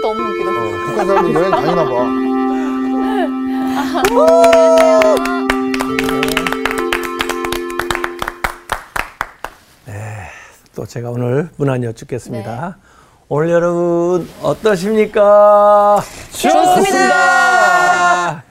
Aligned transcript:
너무 0.00 0.20
웃기다. 0.22 0.50
어, 0.50 0.86
북한 0.86 1.06
사람들 1.06 1.34
여행 1.34 1.50
다니나 1.50 1.84
봐. 1.84 2.06
또 10.74 10.86
제가 10.86 11.10
오늘 11.10 11.50
문안 11.56 11.82
여쭙겠습니다. 11.84 12.78
오늘 13.28 13.50
여러분 13.50 14.28
어떠십니까? 14.42 16.00
좋습니다. 16.32 17.64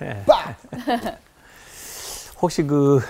예. 0.01 0.23
혹시 2.41 2.63
그 2.63 3.01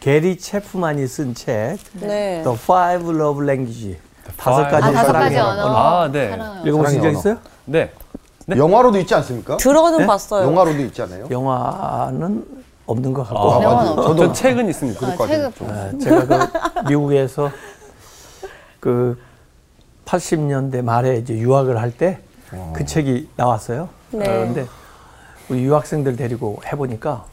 게리 0.00 0.36
체프만이 0.38 1.06
쓴 1.06 1.34
책 1.34 1.78
네. 1.94 2.42
The 2.44 2.56
Five 2.58 3.08
Love 3.08 3.44
Language 3.44 3.98
다섯 4.36 4.62
가지 4.68 4.86
아, 4.88 4.92
다섯 4.92 5.06
사랑의 5.06 5.28
가지 5.30 5.38
언어. 5.40 5.76
아, 5.76 6.10
네. 6.10 6.38
읽어보신 6.66 7.02
적 7.02 7.10
있어요? 7.10 7.36
네. 7.66 7.90
영화로도 8.48 8.98
있지 8.98 9.14
않습니까? 9.14 9.56
들어는 9.56 9.98
네? 10.00 10.06
봤어요. 10.06 10.46
영화로도 10.46 10.78
있지 10.82 11.00
않아요? 11.02 11.26
영화는 11.30 12.44
없는 12.86 13.12
것 13.14 13.22
같고 13.28 13.38
아, 13.52 13.62
영화는 13.62 13.94
맞아요. 13.96 14.08
없어요. 14.10 14.16
저 14.16 14.32
책은 14.32 14.68
있습니다. 14.68 15.06
아, 15.06 15.26
책을 15.26 15.52
좀. 15.52 15.70
아, 15.70 15.90
제가 15.98 16.50
그 16.84 16.88
미국에서 16.88 17.50
그 18.80 19.18
80년대 20.04 20.82
말에 20.82 21.16
이제 21.18 21.34
유학을 21.34 21.80
할 21.80 21.90
때 21.92 22.18
그 22.72 22.84
책이 22.84 23.30
나왔어요. 23.36 23.88
네. 24.12 24.24
그런데 24.24 24.66
우리 25.48 25.64
유학생들 25.64 26.14
데리고 26.16 26.60
해보니까 26.70 27.24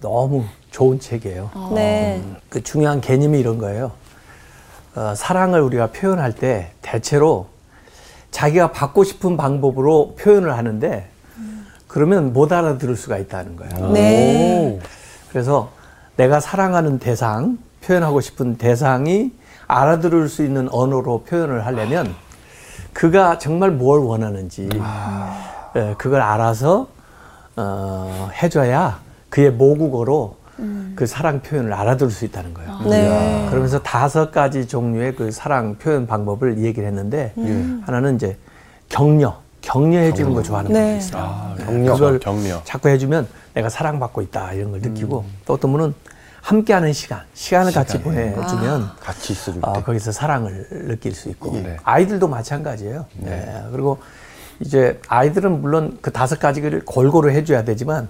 너무 0.00 0.44
좋은 0.70 0.98
책이에요. 0.98 1.50
네. 1.74 2.22
그 2.48 2.62
중요한 2.62 3.02
개념이 3.02 3.38
이런 3.38 3.58
거예요. 3.58 3.92
어, 4.94 5.14
사랑을 5.14 5.60
우리가 5.60 5.88
표현할 5.88 6.32
때 6.32 6.72
대체로 6.82 7.46
자기가 8.30 8.72
받고 8.72 9.04
싶은 9.04 9.36
방법으로 9.36 10.16
표현을 10.18 10.56
하는데 10.56 11.08
그러면 11.86 12.32
못 12.32 12.52
알아들을 12.52 12.96
수가 12.96 13.18
있다는 13.18 13.56
거예요. 13.56 13.92
네. 13.92 14.78
그래서 15.30 15.70
내가 16.16 16.38
사랑하는 16.38 16.98
대상, 16.98 17.58
표현하고 17.84 18.20
싶은 18.20 18.56
대상이 18.58 19.32
알아들을 19.66 20.28
수 20.28 20.44
있는 20.44 20.68
언어로 20.70 21.22
표현을 21.22 21.66
하려면 21.66 22.14
그가 22.92 23.38
정말 23.38 23.70
뭘 23.70 24.00
원하는지 24.00 24.68
예, 25.76 25.94
그걸 25.96 26.20
알아서 26.20 26.88
어, 27.56 28.30
해줘야 28.42 29.00
그의 29.28 29.50
모국어로 29.52 30.36
그 30.94 31.06
사랑 31.06 31.40
표현을 31.40 31.72
알아들을 31.72 32.10
수 32.10 32.24
있다는 32.24 32.52
거예요. 32.54 32.80
네. 32.88 33.46
그러면서 33.48 33.80
다섯 33.82 34.30
가지 34.30 34.66
종류의 34.68 35.14
그 35.16 35.30
사랑 35.30 35.76
표현 35.76 36.06
방법을 36.06 36.58
얘기를 36.58 36.86
했는데 36.86 37.32
하나는 37.86 38.16
이제 38.16 38.36
격려, 38.88 39.40
격려해 39.62 40.12
주는 40.14 40.34
거 40.34 40.42
좋아하는 40.42 40.72
네. 40.72 40.80
분이 40.80 40.98
있어요. 40.98 41.22
아, 41.22 41.54
격려. 41.58 41.92
그걸 41.94 42.18
격려. 42.18 42.60
자꾸 42.64 42.88
해주면 42.88 43.28
내가 43.54 43.68
사랑받고 43.68 44.22
있다 44.22 44.52
이런 44.52 44.70
걸 44.72 44.80
느끼고 44.80 45.24
또 45.46 45.54
어떤 45.54 45.72
분은 45.72 45.94
함께하는 46.42 46.92
시간, 46.92 47.20
시간을 47.34 47.72
같이 47.72 48.00
보내주면 48.00 48.90
같이 49.00 49.32
있어줄 49.34 49.60
어, 49.62 49.74
때. 49.74 49.82
거기서 49.82 50.10
사랑을 50.12 50.66
느낄 50.88 51.14
수 51.14 51.28
있고 51.28 51.52
네. 51.52 51.76
아이들도 51.84 52.28
마찬가지예요. 52.28 53.04
네. 53.18 53.62
그리고 53.70 53.98
이제 54.60 55.00
아이들은 55.08 55.60
물론 55.60 55.98
그 56.00 56.10
다섯 56.10 56.38
가지를 56.38 56.82
골고루 56.84 57.30
해줘야 57.30 57.64
되지만 57.64 58.08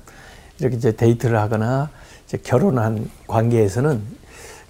이렇게 0.59 0.77
이제 0.77 0.93
데이트를 0.93 1.39
하거나 1.39 1.91
결혼한 2.39 3.11
관계에서는 3.27 4.01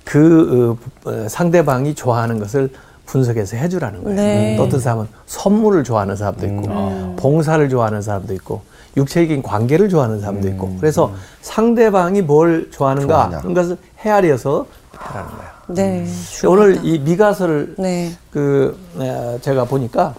그 0.05 0.77
어, 1.05 1.11
어, 1.11 1.29
상대방이 1.29 1.95
좋아하는 1.95 2.39
것을 2.39 2.71
분석해서 3.07 3.57
해주라는 3.57 4.05
거예요. 4.05 4.17
네. 4.17 4.57
또 4.57 4.65
어떤 4.65 4.81
사람은 4.81 5.09
선물을 5.27 5.83
좋아하는 5.85 6.17
사람도 6.17 6.47
있고 6.47 7.17
봉사를 7.17 7.69
좋아하는 7.69 8.03
사람도 8.03 8.33
있고 8.35 8.63
육체적인 8.97 9.43
관계를 9.43 9.89
좋아하는 9.89 10.21
사람도 10.21 10.49
있고 10.49 10.77
그래서 10.79 11.13
상대방이 11.43 12.23
뭘 12.23 12.71
좋아하는가 12.71 13.15
좋아하냐. 13.15 13.39
그런 13.41 13.55
것을 13.55 13.77
헤아려서 13.99 14.67
하라는 14.93 15.31
거예요. 15.31 15.51
네. 15.69 16.07
오늘 16.47 16.85
이 16.85 16.99
미가서를 16.99 17.75
네. 17.79 18.13
그 18.33 18.79
에, 19.01 19.39
제가 19.41 19.65
보니까 19.65 20.15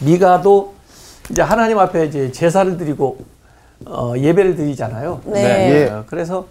미가도 0.00 0.74
이제 1.30 1.42
하나님 1.42 1.78
앞에 1.78 2.06
이제 2.06 2.32
제사를 2.32 2.76
드리고 2.76 3.18
어, 3.86 4.14
예배를 4.16 4.56
드리잖아요. 4.56 5.20
네. 5.26 5.86
예. 5.86 5.90
어, 5.90 6.04
그래서 6.06 6.46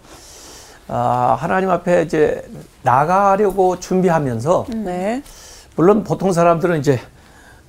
아, 0.88 1.35
하나님 1.39 1.69
앞에 1.69 2.03
이제 2.03 2.47
나가려고 2.83 3.79
준비하면서 3.79 4.67
네. 4.69 5.21
물론 5.75 6.03
보통 6.03 6.31
사람들은 6.31 6.79
이제 6.79 6.99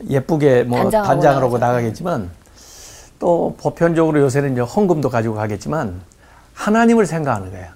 예쁘게 0.09 0.63
뭐 0.63 0.89
단장하고 0.91 1.47
하고. 1.47 1.59
나가겠지만 1.59 2.31
또 3.19 3.57
보편적으로 3.59 4.21
요새는 4.21 4.53
이제 4.53 4.61
헌금도 4.61 5.11
가지고 5.11 5.35
가겠지만 5.35 6.01
하나님을 6.55 7.07
생각하는 7.07 7.51
거예요. 7.51 7.67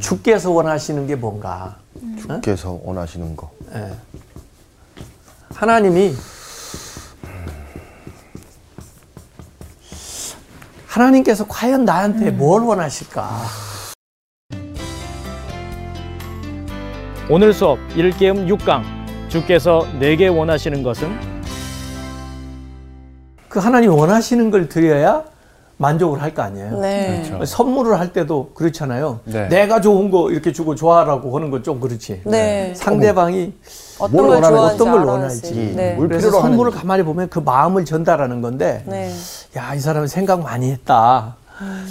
주께서 0.00 0.50
원하시는 0.50 1.06
게 1.06 1.16
뭔가. 1.16 1.76
어? 1.94 2.34
주께서 2.34 2.78
원하시는 2.84 3.36
거. 3.36 3.50
예. 3.74 3.90
하나님이 5.54 6.14
하나님께서 10.92 11.46
과연 11.48 11.86
나한테 11.86 12.30
뭘 12.30 12.60
원하실까? 12.64 13.30
오늘 17.30 17.54
수업 17.54 17.78
1계음 17.96 18.46
6강 18.46 18.82
주께서 19.30 19.86
내게 19.98 20.28
원하시는 20.28 20.82
것은 20.82 21.08
그 23.48 23.58
하나님 23.58 23.92
원하시는 23.94 24.50
걸 24.50 24.68
드려야 24.68 25.24
만족을 25.78 26.20
할 26.22 26.34
거 26.34 26.42
아니에요. 26.42 26.78
네. 26.78 27.24
그렇죠. 27.26 27.44
선물을 27.46 27.98
할 27.98 28.12
때도 28.12 28.50
그렇잖아요. 28.54 29.20
네. 29.24 29.48
내가 29.48 29.80
좋은 29.80 30.10
거 30.10 30.30
이렇게 30.30 30.52
주고 30.52 30.74
좋아하라고 30.74 31.34
하는 31.34 31.50
건 31.50 31.62
좀 31.62 31.80
그렇지. 31.80 32.20
네. 32.26 32.72
상대방이 32.76 33.54
어떤 33.98 34.12
뭘걸 34.16 34.34
원하는 34.34 34.58
어떤 34.58 34.90
걸. 34.92 35.04
원할지. 35.04 35.72
네. 35.74 35.94
뭘 35.94 36.08
그래서 36.08 36.28
필요로 36.28 36.42
선물을 36.42 36.70
하는지. 36.72 36.82
가만히 36.82 37.02
보면 37.02 37.30
그 37.30 37.38
마음을 37.40 37.84
전달하는 37.86 38.42
건데 38.42 38.84
네. 38.86 39.10
야, 39.56 39.74
이 39.74 39.80
사람은 39.80 40.08
생각 40.08 40.42
많이 40.42 40.70
했다. 40.70 41.36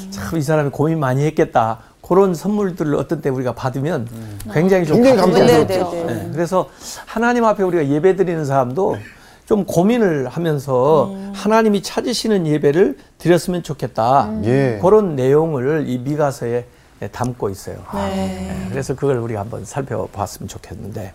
참, 0.09 0.37
이 0.37 0.41
사람이 0.41 0.71
고민 0.71 0.99
많이 0.99 1.23
했겠다. 1.25 1.79
그런 2.01 2.33
선물들을 2.33 2.95
어떤 2.95 3.21
때 3.21 3.29
우리가 3.29 3.53
받으면 3.53 4.07
굉장히 4.51 4.85
좀 4.85 4.97
굉장히 4.97 5.17
감동스럽죠. 5.17 5.91
네, 5.91 6.13
네, 6.13 6.29
그래서 6.33 6.69
하나님 7.05 7.45
앞에 7.45 7.63
우리가 7.63 7.87
예배 7.87 8.15
드리는 8.15 8.43
사람도 8.43 8.97
좀 9.45 9.65
고민을 9.65 10.27
하면서 10.27 11.15
하나님이 11.33 11.83
찾으시는 11.83 12.47
예배를 12.47 12.97
드렸으면 13.17 13.63
좋겠다. 13.63 14.29
예. 14.43 14.79
그런 14.81 15.15
내용을 15.15 15.85
이 15.87 15.99
미가서에 15.99 16.65
담고 17.11 17.49
있어요. 17.49 17.77
네. 17.93 18.09
네, 18.15 18.67
그래서 18.69 18.95
그걸 18.95 19.17
우리가 19.17 19.39
한번 19.39 19.63
살펴봤으면 19.65 20.47
좋겠는데 20.47 21.13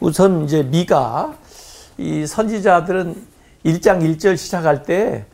우선 0.00 0.44
이제 0.44 0.62
미가 0.62 1.34
이 1.98 2.26
선지자들은 2.26 3.33
1장 3.64 4.02
1절 4.02 4.36
시작할 4.36 4.82
때 4.84 5.24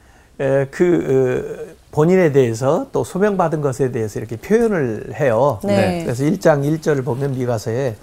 그 0.71 1.77
본인에 1.93 2.33
대해서 2.33 2.87
또 2.93 3.05
소명받은 3.05 3.61
것에 3.61 3.93
대해서 3.93 4.19
이렇게 4.19 4.37
표현을 4.37 5.15
해요. 5.15 5.59
네. 5.65 6.03
그래서 6.05 6.25
1장 6.25 6.63
1절을 6.81 7.05
보면 7.05 7.33
미가서에 7.33 7.97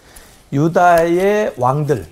유다의 0.53 1.53
왕들 1.57 2.05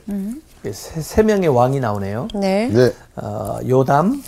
세, 0.72 1.02
세 1.02 1.22
명의 1.22 1.48
왕이 1.48 1.80
나오네요. 1.80 2.28
네. 2.34 2.70
네. 2.74 2.92
어, 3.18 3.59
요담, 3.68 4.24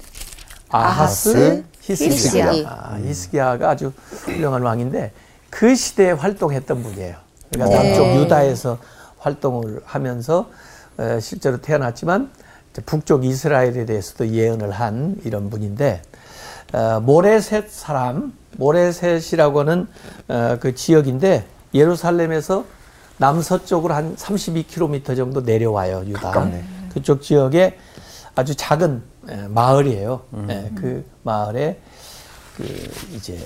아하스, 0.70 1.30
아하스, 1.30 1.64
히스기야. 1.82 2.12
히스기야. 2.52 2.70
아, 2.70 3.00
히스기야가 3.04 3.70
아주 3.72 3.92
훌륭한 4.26 4.62
왕인데 4.62 5.12
그 5.50 5.74
시대에 5.74 6.12
활동했던 6.12 6.84
분이에요. 6.84 7.16
그러니까 7.52 7.82
네. 7.82 7.90
남쪽 7.90 8.22
유다에서 8.22 8.78
활동을 9.18 9.82
하면서 9.84 10.48
에, 11.00 11.20
실제로 11.22 11.58
태어났지만 11.60 12.30
북쪽 12.86 13.26
이스라엘에 13.26 13.86
대해서도 13.86 14.30
예언을 14.30 14.72
한 14.72 15.18
이런 15.24 15.50
분인데 15.50 16.02
어, 16.74 17.00
모레셋 17.02 17.70
사람, 17.70 18.34
모레셋이라고 18.58 19.62
하는 19.62 19.88
어, 20.28 20.58
그 20.60 20.76
지역인데 20.76 21.46
예루살렘에서 21.74 22.66
남서쪽으로 23.18 23.94
한 23.94 24.16
32km 24.16 25.16
정도 25.16 25.42
내려와요 25.42 26.04
유다. 26.06 26.20
가깝네. 26.22 26.64
그쪽 26.94 27.22
지역에 27.22 27.78
아주 28.36 28.56
작은 28.56 29.02
에, 29.30 29.36
마을이에요. 29.48 30.22
예, 30.50 30.72
그 30.76 31.06
마을에 31.24 31.80
그 32.56 32.64
이제 33.14 33.38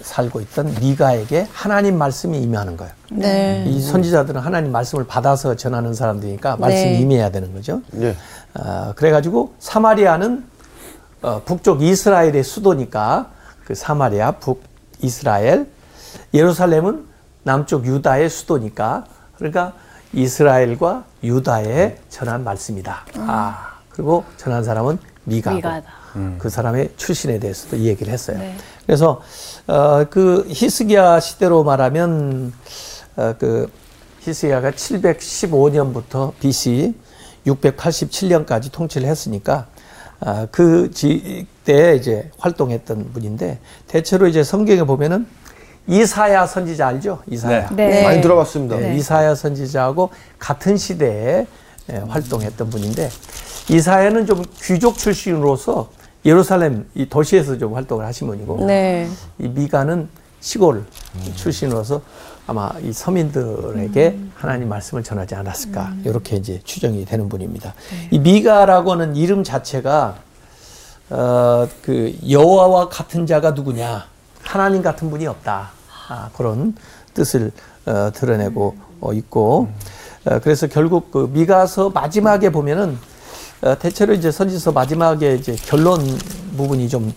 살고 0.00 0.40
있던 0.40 0.74
미가에게 0.80 1.46
하나님 1.52 1.96
말씀이 1.98 2.40
임하는 2.40 2.76
거예요. 2.76 2.92
네. 3.10 3.64
이 3.66 3.80
선지자들은 3.80 4.40
하나님 4.40 4.72
말씀을 4.72 5.06
받아서 5.06 5.56
전하는 5.56 5.94
사람들이니까 5.94 6.56
말씀이 6.56 6.90
네. 6.92 6.98
임해야 7.00 7.30
되는 7.30 7.52
거죠. 7.54 7.80
네. 7.90 8.16
어, 8.58 8.92
그래가지고 8.96 9.54
사마리아는 9.58 10.44
어, 11.22 11.42
북쪽 11.44 11.82
이스라엘의 11.82 12.44
수도니까 12.44 13.30
그 13.64 13.74
사마리아 13.74 14.32
북 14.32 14.62
이스라엘 15.00 15.66
예루살렘은 16.32 17.06
남쪽 17.42 17.86
유다의 17.86 18.28
수도니까 18.30 19.06
그러니까 19.36 19.72
이스라엘과 20.12 21.04
유다에 21.22 21.98
전한 22.08 22.44
말씀이다. 22.44 23.04
아 23.18 23.78
그리고 23.90 24.24
전한 24.36 24.62
사람은 24.64 24.98
미가고 25.24 25.56
미가다. 25.56 25.92
그 26.38 26.48
사람의 26.48 26.92
출신에 26.96 27.38
대해서도 27.38 27.76
이 27.76 27.86
얘기를 27.86 28.12
했어요. 28.12 28.38
네. 28.38 28.56
그래서 28.86 29.20
어, 29.66 30.04
그 30.08 30.46
히스기야 30.48 31.20
시대로 31.20 31.64
말하면 31.64 32.52
어, 33.16 33.34
그 33.38 33.70
히스기야가 34.20 34.70
715년부터 34.72 36.32
BC 36.40 36.94
687년까지 37.46 38.72
통치를 38.72 39.08
했으니까 39.08 39.66
아, 40.20 40.46
그 40.50 40.90
지대에 40.92 41.96
이제 41.96 42.30
활동했던 42.38 43.12
분인데 43.12 43.58
대체로 43.88 44.26
이제 44.26 44.42
성경에 44.42 44.82
보면은 44.84 45.26
이사야 45.86 46.46
선지자 46.46 46.86
알죠? 46.86 47.22
이사야. 47.26 47.68
네. 47.70 47.88
네. 47.88 48.04
많이 48.04 48.22
들어봤습니다. 48.22 48.76
네, 48.76 48.96
이사야 48.96 49.34
선지자하고 49.34 50.10
같은 50.38 50.76
시대에 50.78 51.46
예, 51.92 51.96
활동했던 52.08 52.70
분인데 52.70 53.10
이사야는 53.68 54.24
좀 54.24 54.42
귀족 54.62 54.96
출신으로서 54.96 55.90
예루살렘 56.24 56.88
이 56.94 57.06
도시에서 57.06 57.58
좀 57.58 57.74
활동을 57.74 58.06
하신 58.06 58.28
분이고 58.28 58.64
네. 58.64 59.06
이 59.38 59.48
미가는 59.48 60.08
시골 60.40 60.84
출신으로서 61.34 62.00
아마 62.46 62.70
이 62.82 62.92
서민들에게 62.92 64.18
하나님 64.34 64.68
말씀을 64.68 65.02
전하지 65.02 65.34
않았을까 65.34 65.94
이렇게 66.04 66.36
이제 66.36 66.60
추정이 66.62 67.04
되는 67.06 67.28
분입니다. 67.28 67.74
이 68.10 68.18
미가라고 68.18 68.92
하는 68.92 69.16
이름 69.16 69.44
자체가 69.44 70.16
어, 71.10 71.68
그 71.82 72.14
여호와와 72.28 72.88
같은 72.88 73.26
자가 73.26 73.52
누구냐 73.52 74.06
하나님 74.42 74.82
같은 74.82 75.10
분이 75.10 75.26
없다 75.26 75.70
아, 76.08 76.30
그런 76.36 76.74
뜻을 77.14 77.50
어, 77.86 78.10
드러내고 78.12 78.76
어, 79.00 79.12
있고 79.14 79.68
어, 80.26 80.38
그래서 80.42 80.66
결국 80.66 81.10
그 81.10 81.30
미가서 81.32 81.90
마지막에 81.90 82.50
보면은 82.50 82.98
어, 83.62 83.78
대체로 83.78 84.12
이제 84.12 84.30
선지서 84.30 84.72
마지막에 84.72 85.34
이제 85.34 85.56
결론 85.64 86.00
부분이 86.56 86.88
좀 86.90 87.12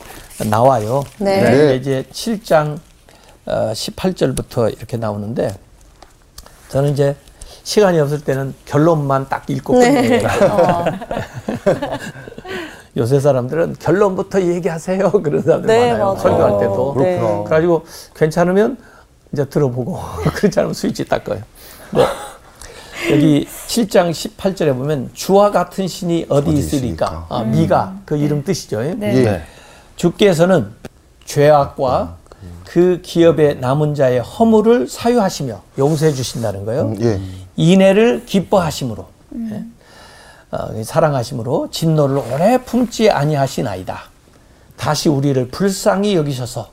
나와요. 0.49 1.03
네. 1.17 1.41
네. 1.41 1.75
이제 1.75 2.05
7장 2.11 2.75
어, 2.75 2.86
18절부터 3.47 4.75
이렇게 4.77 4.97
나오는데 4.97 5.57
저는 6.69 6.91
이제 6.91 7.15
시간이 7.63 7.99
없을 7.99 8.21
때는 8.21 8.53
결론만 8.65 9.27
딱 9.29 9.49
읽고 9.49 9.79
네. 9.79 10.19
끝내요. 10.21 10.27
어, 10.51 10.85
요새 12.95 13.19
사람들은 13.19 13.75
결론부터 13.79 14.41
얘기하세요. 14.41 15.11
그런 15.21 15.41
사람들 15.41 15.67
네, 15.67 15.91
많아요. 15.91 16.05
맞아요. 16.05 16.17
설교할 16.17 16.59
때도. 16.59 16.95
네. 16.97 17.17
그렇구나. 17.17 17.43
그래가지고 17.43 17.85
괜찮으면 18.15 18.77
이제 19.33 19.45
들어보고 19.45 19.99
그렇지 20.33 20.59
않으면 20.59 20.73
스위치 20.73 21.05
딱 21.05 21.23
꺼요. 21.23 21.41
네. 21.91 22.05
여기 23.11 23.47
7장 23.67 24.11
18절에 24.11 24.75
보면 24.75 25.11
주와 25.13 25.51
같은 25.51 25.87
신이 25.87 26.25
어디, 26.29 26.49
어디 26.49 26.59
있으리까? 26.59 27.27
아, 27.29 27.43
미가 27.43 27.97
그 28.05 28.17
이름 28.17 28.43
뜻이죠. 28.43 28.81
네. 28.81 29.25
예. 29.25 29.43
주께서는 29.95 30.71
죄악과 31.25 32.15
그 32.67 32.99
기업의 33.01 33.59
남은 33.59 33.95
자의 33.95 34.19
허물을 34.19 34.89
사유하시며 34.89 35.61
용서해 35.77 36.11
주신다는 36.11 36.65
거예요. 36.65 36.87
음, 36.87 37.01
예. 37.01 37.21
인애를 37.55 38.25
기뻐하심으로 38.25 39.05
예? 39.51 39.63
어, 40.51 40.83
사랑하심으로 40.83 41.69
진노를 41.71 42.17
오래 42.17 42.57
품지 42.57 43.09
아니하시나이다. 43.09 44.01
다시 44.75 45.07
우리를 45.07 45.47
불쌍히 45.47 46.15
여기셔서 46.15 46.69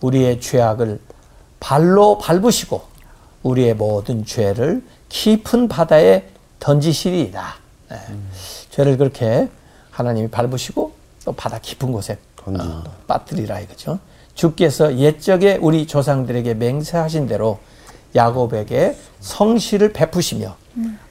우리의 0.00 0.40
죄악을 0.40 1.00
발로 1.58 2.18
밟으시고 2.18 2.82
우리의 3.42 3.74
모든 3.74 4.24
죄를 4.24 4.84
깊은 5.08 5.66
바다에 5.66 6.28
던지시리이다. 6.60 7.56
예. 7.90 7.96
죄를 8.70 8.96
그렇게 8.98 9.48
하나님이 9.90 10.28
밟으시고 10.28 10.92
또 11.24 11.32
바다 11.32 11.58
깊은 11.58 11.90
곳에 11.90 12.18
던진다. 12.36 12.64
어, 12.64 12.84
빠뜨리라 13.08 13.58
이거죠. 13.58 13.98
주께서 14.34 14.96
옛적에 14.96 15.58
우리 15.60 15.86
조상들에게 15.86 16.54
맹세하신 16.54 17.26
대로 17.26 17.58
야곱에게 18.14 18.96
성실을 19.20 19.92
베푸시며 19.92 20.56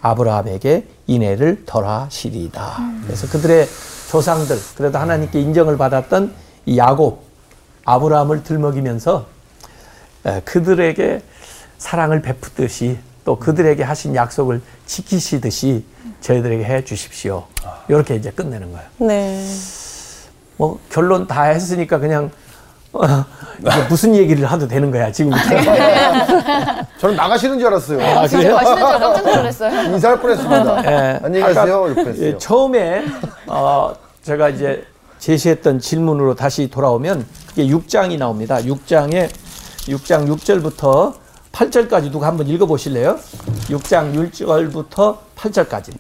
아브라함에게 0.02 0.88
인애를 1.08 1.64
덜하시리이다. 1.66 2.78
그래서 3.06 3.28
그들의 3.28 3.68
조상들 4.10 4.58
그래도 4.76 4.98
하나님께 4.98 5.40
인정을 5.40 5.78
받았던 5.78 6.34
이 6.66 6.78
야곱 6.78 7.24
아브라함을 7.86 8.44
들먹이면서 8.44 9.26
에, 10.26 10.42
그들에게 10.42 11.22
사랑을 11.78 12.22
베푸듯이 12.22 12.98
또 13.24 13.38
그들에게 13.38 13.84
하신 13.84 14.16
약속을 14.16 14.62
지키시듯이 14.86 15.86
저희들에게 16.22 16.64
해 16.64 16.84
주십시오. 16.84 17.46
이렇게 17.88 18.16
이제 18.16 18.30
끝내는 18.32 18.72
거예요. 18.72 18.88
네. 19.00 19.46
뭐 20.58 20.80
결론 20.92 21.28
다 21.28 21.44
했으니까 21.44 21.98
그냥 22.00 22.32
무슨 23.90 24.16
얘기를 24.16 24.46
하도 24.46 24.68
되는 24.68 24.92
거야 24.92 25.12
지금부터. 25.12 25.44
저는 27.00 27.16
나가시는 27.16 27.60
줄 27.60 27.68
알았어요. 27.68 28.02
아, 28.02 28.28
그래요? 28.28 28.58
줄 28.58 28.76
깜짝 28.76 29.24
놀랐어요. 29.24 29.82
인사할 29.94 30.20
뻔했습니다. 30.20 30.92
예. 30.92 31.20
안녕히 31.24 31.54
가세요. 31.54 31.78
아까, 31.78 31.88
이렇게 31.88 32.10
했어요. 32.10 32.26
예, 32.28 32.38
처음에 32.38 33.06
어, 33.48 33.94
제가 34.24 34.50
이제 34.50 34.86
제시했던 35.20 35.80
질문으로 35.80 36.36
다시 36.36 36.70
돌아오면 36.70 37.26
그게 37.48 37.68
6장이 37.68 38.18
나옵니다. 38.18 38.58
6장에 38.58 39.30
6장 39.88 40.28
6절부터 40.28 41.14
8절까지 41.52 42.12
누가 42.12 42.28
한번 42.28 42.48
읽어보실래요? 42.48 43.18
6장 43.70 44.14
6절부터 44.32 45.18
8절까지. 45.36 45.92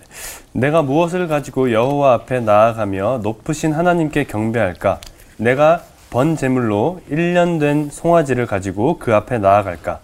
내가 0.53 0.81
무엇을 0.81 1.27
가지고 1.27 1.71
여호와 1.71 2.13
앞에 2.13 2.39
나아가며 2.39 3.19
높으신 3.21 3.73
하나님께 3.73 4.25
경배할까? 4.25 4.99
내가 5.37 5.81
번 6.11 6.35
제물로 6.35 6.99
1년 7.09 7.57
된 7.57 7.89
송아지를 7.89 8.45
가지고 8.45 8.97
그 8.99 9.15
앞에 9.15 9.37
나아갈까? 9.37 10.01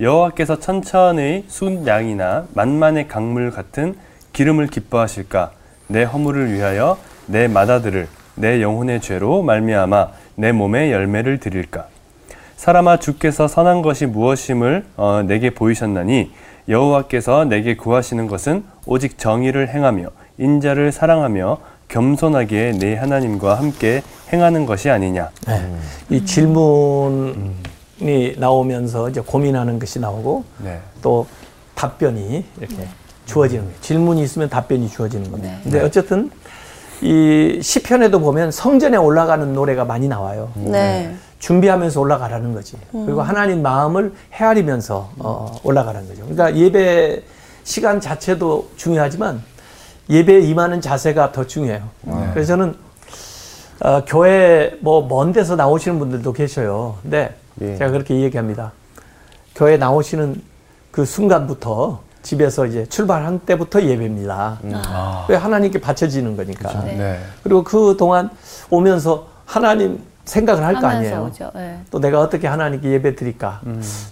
여호와께서 0.00 0.58
천천의 0.58 1.44
순 1.48 1.86
양이나 1.86 2.46
만만의 2.54 3.08
강물 3.08 3.50
같은 3.50 3.94
기름을 4.32 4.68
기뻐하실까? 4.68 5.50
내 5.88 6.02
허물을 6.02 6.50
위하여 6.54 6.96
내 7.26 7.46
마다들을 7.46 8.08
내 8.36 8.62
영혼의 8.62 9.02
죄로 9.02 9.42
말미암아 9.42 10.08
내 10.36 10.50
몸에 10.52 10.92
열매를 10.92 11.40
드릴까? 11.40 11.88
사람아 12.56 12.96
주께서 12.96 13.46
선한 13.46 13.82
것이 13.82 14.06
무엇임을 14.06 14.86
어, 14.96 15.22
내게 15.26 15.50
보이셨나니 15.50 16.30
여호와께서 16.70 17.44
내게 17.44 17.76
구하시는 17.76 18.26
것은 18.28 18.64
오직 18.86 19.18
정의를 19.18 19.68
행하며 19.68 20.06
인자를 20.38 20.90
사랑하며 20.90 21.58
겸손하게 21.88 22.78
내 22.78 22.96
하나님과 22.96 23.56
함께 23.56 24.00
행하는 24.32 24.66
것이 24.66 24.90
아니냐. 24.90 25.30
네. 25.46 25.74
이 26.10 26.24
질문이 26.24 27.54
나오면서 28.38 29.10
이제 29.10 29.20
고민하는 29.20 29.78
것이 29.78 29.98
나오고 29.98 30.44
네. 30.58 30.80
또 31.02 31.26
답변이 31.74 32.44
이렇게 32.58 32.86
주어지는 33.26 33.64
거예요. 33.64 33.80
질문이 33.80 34.22
있으면 34.22 34.48
답변이 34.48 34.88
주어지는 34.88 35.30
겁니다. 35.30 35.54
네. 35.54 35.60
근데 35.62 35.80
어쨌든 35.80 36.30
이 37.02 37.60
시편에도 37.62 38.20
보면 38.20 38.50
성전에 38.50 38.96
올라가는 38.96 39.52
노래가 39.52 39.84
많이 39.84 40.06
나와요. 40.08 40.50
네. 40.54 41.14
준비하면서 41.38 41.98
올라가라는 42.00 42.52
거지. 42.52 42.76
그리고 42.92 43.22
하나님 43.22 43.62
마음을 43.62 44.12
헤아리면서 44.34 45.10
어, 45.18 45.58
올라가라는 45.62 46.06
거죠. 46.08 46.26
그러니까 46.26 46.54
예배 46.54 47.22
시간 47.64 48.00
자체도 48.00 48.70
중요하지만 48.76 49.42
예배에 50.10 50.40
임하는 50.40 50.80
자세가 50.82 51.32
더 51.32 51.46
중요해요. 51.46 51.82
그래서 52.34 52.48
저는 52.48 52.74
어, 53.80 54.02
교회 54.06 54.76
뭐 54.80 55.06
먼 55.08 55.32
데서 55.32 55.56
나오시는 55.56 55.98
분들도 55.98 56.32
계셔요. 56.32 56.96
근데 57.02 57.34
예. 57.60 57.76
제가 57.76 57.90
그렇게 57.90 58.20
얘기합니다. 58.20 58.72
교회 59.54 59.76
나오시는 59.76 60.40
그 60.90 61.04
순간부터 61.04 62.00
집에서 62.22 62.66
이제 62.66 62.84
출발한 62.86 63.38
때부터 63.40 63.82
예배입니다. 63.82 64.58
왜 65.28 65.36
하나님께 65.36 65.80
바쳐지는 65.80 66.36
거니까. 66.36 66.84
네. 66.84 66.94
네. 66.96 67.20
그리고 67.42 67.64
그 67.64 67.96
동안 67.98 68.28
오면서 68.68 69.26
하나님 69.46 70.02
생각을 70.26 70.62
할 70.64 70.74
거 70.74 70.86
아니에요. 70.86 71.32
네. 71.54 71.80
또 71.90 71.98
내가 71.98 72.20
어떻게 72.20 72.46
하나님께 72.46 72.90
예배 72.90 73.16
드릴까? 73.16 73.60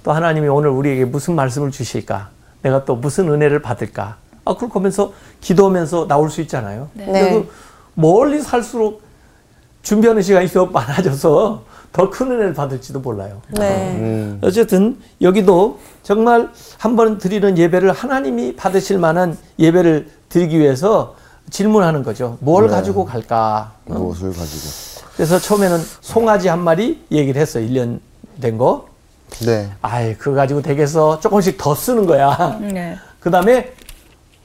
또 0.02 0.12
하나님이 0.12 0.48
오늘 0.48 0.70
우리에게 0.70 1.04
무슨 1.04 1.34
말씀을 1.34 1.70
주실까? 1.70 2.30
내가 2.62 2.84
또 2.86 2.96
무슨 2.96 3.28
은혜를 3.30 3.60
받을까? 3.60 4.16
아, 4.46 4.54
그렇게 4.56 4.72
하면서 4.72 5.12
기도하면서 5.42 6.08
나올 6.08 6.30
수 6.30 6.40
있잖아요. 6.40 6.88
네. 6.94 7.04
근데 7.04 7.30
그 7.32 7.50
멀리 7.94 8.40
살수록 8.40 9.02
준비하는 9.82 10.22
시간이 10.22 10.48
더 10.48 10.66
많아져서 10.66 11.64
더 11.92 12.10
큰 12.10 12.30
은혜를 12.30 12.54
받을지도 12.54 13.00
몰라요. 13.00 13.40
네. 13.50 13.96
음. 13.96 14.38
어쨌든 14.42 14.98
여기도 15.22 15.78
정말 16.02 16.50
한 16.78 16.96
번 16.96 17.18
드리는 17.18 17.56
예배를 17.56 17.92
하나님이 17.92 18.56
받으실 18.56 18.98
만한 18.98 19.36
예배를 19.58 20.08
드리기 20.28 20.58
위해서 20.58 21.16
질문하는 21.50 22.02
거죠. 22.02 22.36
뭘 22.40 22.64
네. 22.64 22.70
가지고 22.70 23.04
갈까? 23.06 23.72
어? 23.86 23.94
무엇을 23.94 24.32
가지고? 24.34 25.06
그래서 25.16 25.38
처음에는 25.38 25.78
송아지 26.02 26.48
한 26.48 26.60
마리 26.62 27.02
얘기를 27.10 27.40
했어요. 27.40 27.66
1년 27.66 28.00
된 28.40 28.58
거. 28.58 28.86
네. 29.46 29.70
아이, 29.80 30.14
그거 30.16 30.36
가지고 30.36 30.60
댁에서 30.62 31.18
조금씩 31.20 31.56
더 31.56 31.74
쓰는 31.74 32.06
거야. 32.06 32.58
네. 32.60 32.96
그 33.18 33.30
다음에 33.30 33.72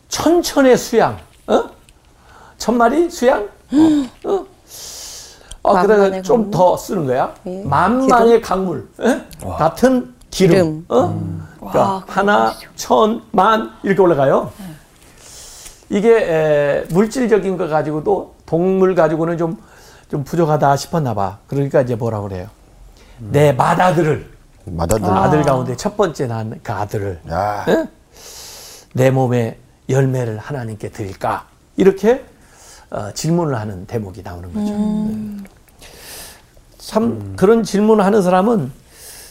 천천의 0.07 0.77
수양, 0.77 1.17
어? 1.47 1.63
천 2.57 2.77
마리 2.77 3.09
수양? 3.09 3.43
어? 3.43 4.29
어, 4.29 4.45
그다가 5.63 5.87
만만의 5.87 6.23
좀. 6.23 6.51
더 6.51 6.75
쓰는 6.77 7.05
거야. 7.05 7.33
예. 7.45 7.63
만만의 7.63 8.41
강물. 8.41 8.89
예? 9.01 9.25
같은 9.57 10.13
기름. 10.29 10.53
기름. 10.53 10.85
어? 10.89 11.21
그러니까 11.59 11.79
와, 11.79 12.03
하나, 12.07 12.53
천, 12.75 13.21
만 13.31 13.71
이렇게 13.83 14.01
올라가요. 14.01 14.51
이게 15.89 16.09
에, 16.17 16.83
물질적인 16.89 17.57
거 17.57 17.67
가지고도 17.67 18.33
동물 18.45 18.95
가지고는 18.95 19.37
좀, 19.37 19.57
좀 20.09 20.23
부족하다 20.23 20.75
싶었나 20.75 21.13
봐. 21.13 21.37
그러니까 21.47 21.81
이제 21.81 21.95
뭐라 21.95 22.21
그래요. 22.21 22.47
내 23.19 23.53
맏아들을 23.53 24.31
마다들. 24.65 25.09
아 25.09 25.29
들 25.29 25.43
가운데 25.43 25.75
첫 25.77 25.95
번째 25.95 26.27
낳은 26.27 26.59
그 26.63 26.71
아들을 26.73 27.19
야. 27.29 27.65
예? 27.69 27.87
내 28.93 29.11
몸에 29.11 29.57
열매를 29.89 30.37
하나님께 30.39 30.89
드릴까? 30.89 31.45
이렇게 31.77 32.23
어, 32.93 33.11
질문을 33.11 33.55
하는 33.59 33.87
대목이 33.87 34.21
나오는 34.21 34.53
거죠. 34.53 34.71
네. 34.71 35.43
참 36.77 37.33
그런 37.35 37.63
질문을 37.63 38.05
하는 38.05 38.21
사람은 38.21 38.71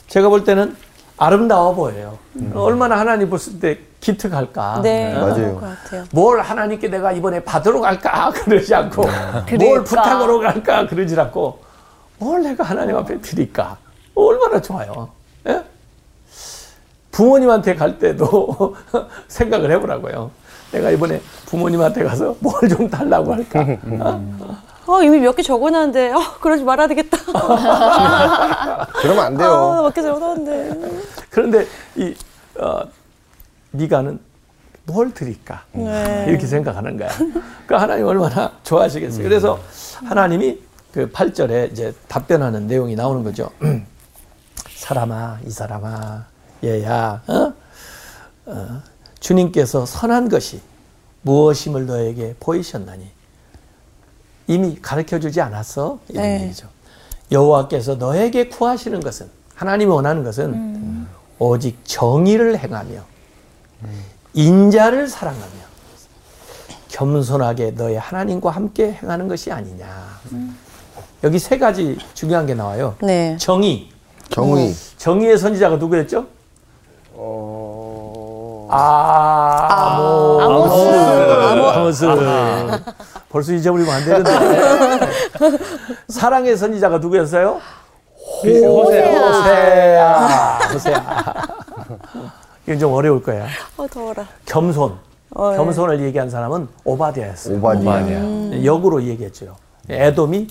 제가 0.09 0.29
볼 0.29 0.43
때는 0.43 0.77
아름다워 1.17 1.73
보여요. 1.73 2.19
얼마나 2.55 2.99
하나님 2.99 3.31
봤을 3.31 3.61
때 3.61 3.79
기특할까? 4.01 4.81
네, 4.83 5.15
어? 5.15 5.21
맞아요. 5.27 5.77
뭘 6.11 6.41
하나님께 6.41 6.89
내가 6.89 7.13
이번에 7.13 7.45
받으러 7.45 7.81
갈까 7.81 8.31
그러지 8.35 8.75
않고 8.75 9.03
뭘 9.03 9.45
그럴까? 9.47 9.85
부탁으로 9.85 10.41
갈까 10.41 10.87
그러지 10.89 11.19
않고 11.21 11.63
뭘 12.19 12.43
내가 12.43 12.65
하나님 12.65 12.97
앞에 12.97 13.21
드릴까 13.21 13.77
얼마나 14.17 14.61
좋아요. 14.61 15.11
예? 15.47 15.63
부모님한테 17.13 17.77
갈 17.77 18.01
때도 18.01 18.75
생각을 19.29 19.71
해보라고요. 19.71 20.33
내가 20.73 20.91
이번에 20.91 21.21
부모님한테 21.47 22.05
가서 22.05 22.35
뭘 22.41 22.69
좀 22.69 22.89
달라고 22.89 23.35
할까? 23.35 23.61
어? 24.01 24.23
어, 24.87 25.03
이미 25.03 25.21
몇 25.21 25.37
개 25.37 25.43
적어놨는데, 25.43 26.13
어, 26.13 26.19
그러지 26.41 26.65
말아야 26.65 26.89
되겠다. 26.89 27.17
그러면 29.01 29.25
안 29.25 29.35
아, 29.35 29.39
돼요. 29.39 29.83
몇개 29.83 30.03
적어놨는데. 30.03 30.91
그런데 31.31 31.67
이 31.97 32.15
어, 32.59 32.81
미가는 33.71 34.19
뭘 34.85 35.15
드릴까? 35.15 35.63
네. 35.73 36.27
이렇게 36.29 36.47
생각하는 36.47 36.97
거야. 36.99 37.09
그 37.67 37.75
하나님 37.75 38.07
얼마나 38.07 38.51
좋아하시겠어요. 38.65 39.23
그래서 39.23 39.59
하나님이 40.05 40.59
그 40.93 41.11
8절에 41.11 41.71
이제 41.73 41.95
답변하는 42.09 42.67
내용이 42.67 42.97
나오는 42.97 43.23
거죠. 43.23 43.51
사람아, 44.77 45.39
이 45.47 45.51
사람아, 45.51 46.25
얘야, 46.65 47.23
어? 47.29 47.53
어, 48.47 48.83
주님께서 49.23 49.87
선한 49.87 50.29
것이 50.29 50.61
무엇임을 51.23 51.87
너에게 51.87 52.35
보이셨나니 52.41 53.09
이미 54.49 54.77
가르쳐 54.83 55.21
주지 55.21 55.41
않았어? 55.41 56.01
이런 56.09 56.23
네. 56.25 56.43
얘기죠. 56.43 56.67
여호와께서 57.31 57.95
너에게 57.95 58.49
구하시는 58.49 59.01
것은 59.01 59.31
하나님이 59.55 59.91
원하는 59.91 60.25
것은 60.25 61.07
오직 61.39 61.79
정의를 61.85 62.59
행하며 62.59 63.01
인자를 64.35 65.07
사랑하며 65.09 65.63
겸손하게 66.89 67.71
너의 67.71 67.99
하나님과 67.99 68.51
함께 68.51 68.93
행하는 68.93 69.29
것이 69.29 69.53
아니냐. 69.53 70.21
여기 71.23 71.39
세 71.39 71.59
가지 71.59 71.97
중요한 72.15 72.47
게 72.47 72.55
나와요. 72.55 72.97
네. 73.01 73.37
정의. 73.39 73.89
정의. 74.31 74.75
정의의 74.99 75.39
선지자가 75.39 75.77
누구였죠? 75.77 76.27
어. 77.13 77.82
아모. 78.73 80.41
아모스. 80.41 82.05
아모스. 82.07 82.83
벌써 83.29 83.53
잊어버리면 83.53 83.95
안 83.95 84.05
되는데. 84.05 84.31
사랑의 86.09 86.57
선지자가 86.57 86.99
누구였어요? 86.99 87.61
호세아. 88.45 89.29
호세아. 89.29 90.59
호세아. 90.73 91.43
이건 92.67 92.79
좀 92.79 92.93
어려울 92.93 93.23
거야. 93.23 93.47
어, 93.77 93.87
더워라. 93.89 94.27
겸손. 94.47 94.97
어, 95.35 95.51
예. 95.53 95.57
겸손을 95.57 96.01
얘기한 96.01 96.31
사람은 96.31 96.69
오바디아였어요. 96.85 97.57
오바디아. 97.59 98.65
역으로 98.65 99.03
얘기했죠. 99.03 99.57
에돔이 99.89 100.47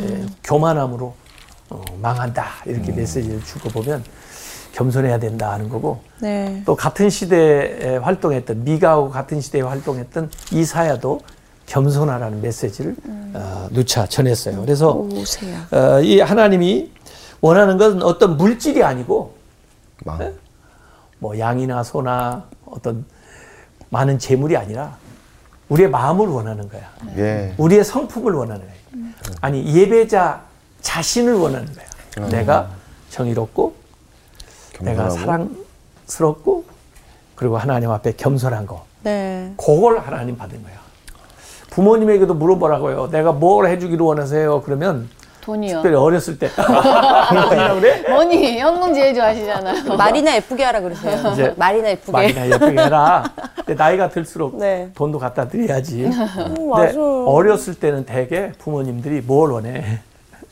에, 0.00 0.26
교만함으로 0.42 1.14
어, 1.70 1.82
망한다 2.00 2.44
이렇게 2.64 2.92
메시지를 2.92 3.42
주고 3.44 3.68
보면 3.68 4.02
겸손해야 4.74 5.18
된다 5.20 5.52
하는 5.52 5.68
거고 5.68 6.00
네. 6.20 6.62
또 6.66 6.74
같은 6.74 7.08
시대에 7.08 7.96
활동했던 7.98 8.64
미가하고 8.64 9.10
같은 9.10 9.40
시대에 9.40 9.62
활동했던 9.62 10.30
이사야도 10.52 11.20
겸손하라는 11.66 12.42
메시지를 12.42 12.96
어, 13.34 13.68
누차 13.70 14.06
전했어요. 14.06 14.60
그래서 14.60 14.92
오세요. 14.92 15.58
어, 15.70 16.00
이 16.00 16.20
하나님이 16.20 16.90
원하는 17.40 17.78
것은 17.78 18.02
어떤 18.02 18.36
물질이 18.36 18.82
아니고 18.82 19.34
망. 20.04 20.34
뭐 21.20 21.38
양이나 21.38 21.84
소나 21.84 22.44
어떤 22.66 23.04
많은 23.90 24.18
재물이 24.18 24.56
아니라 24.56 24.96
우리의 25.68 25.88
마음을 25.88 26.26
원하는 26.26 26.68
거야. 26.68 26.90
예. 27.16 27.54
우리의 27.56 27.84
성품을 27.84 28.32
원하는 28.32 28.66
거예요. 28.66 29.12
아니 29.40 29.64
예배자 29.74 30.42
자신을 30.82 31.34
원하는 31.34 31.68
거야. 31.72 32.28
내가 32.28 32.70
정의롭고 33.10 33.83
겸손하고. 34.74 35.10
사랑스럽고 36.06 36.64
그리고 37.34 37.56
하나님 37.58 37.90
앞에 37.90 38.12
겸손한 38.16 38.66
거. 38.66 38.84
네. 39.02 39.52
그걸 39.56 39.98
하나님 39.98 40.36
받은 40.36 40.62
거야. 40.62 40.74
부모님에게도 41.70 42.34
물어보라고요. 42.34 43.08
내가 43.10 43.32
뭘 43.32 43.66
해주기를 43.66 44.04
원하세요? 44.04 44.62
그러면 44.62 45.08
돈이요. 45.40 45.74
특별히 45.74 45.96
어렸을 45.96 46.38
때 46.38 46.48
뭐라 46.56 47.74
그래? 47.80 48.02
뭐니 48.08 48.58
현금 48.60 48.94
제일 48.94 49.14
좋아하시잖아요. 49.14 49.96
말이나 49.96 50.36
예쁘게 50.36 50.64
하라 50.64 50.80
그러세요. 50.80 51.32
이제 51.32 51.52
말이나 51.56 51.90
예쁘게. 51.90 52.12
많이나 52.12 52.46
예쁘게 52.48 52.80
해라. 52.80 53.24
근데 53.56 53.74
나이가 53.74 54.08
들수록 54.08 54.56
네. 54.56 54.88
돈도 54.94 55.18
갖다 55.18 55.48
드려야지. 55.48 56.04
음, 56.04 56.10
근데 56.36 56.66
맞아. 56.66 56.98
어렸을 57.00 57.74
때는 57.74 58.06
대개 58.06 58.52
부모님들이 58.58 59.20
뭘 59.20 59.50
원해? 59.50 59.98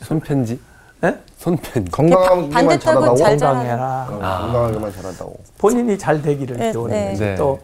손편지? 0.01 0.59
예? 1.03 1.19
손편지. 1.37 1.91
건강하게만 1.91 2.79
자라다고. 2.79 3.15
잘 3.17 3.37
건강해라. 3.37 4.07
건강하게만 4.09 4.93
자란다고. 4.93 5.37
본인이 5.57 5.97
잘 5.97 6.21
되기를 6.21 6.57
네, 6.57 6.71
기원하는 6.71 7.13
네. 7.13 7.19
네. 7.19 7.35
또 7.35 7.59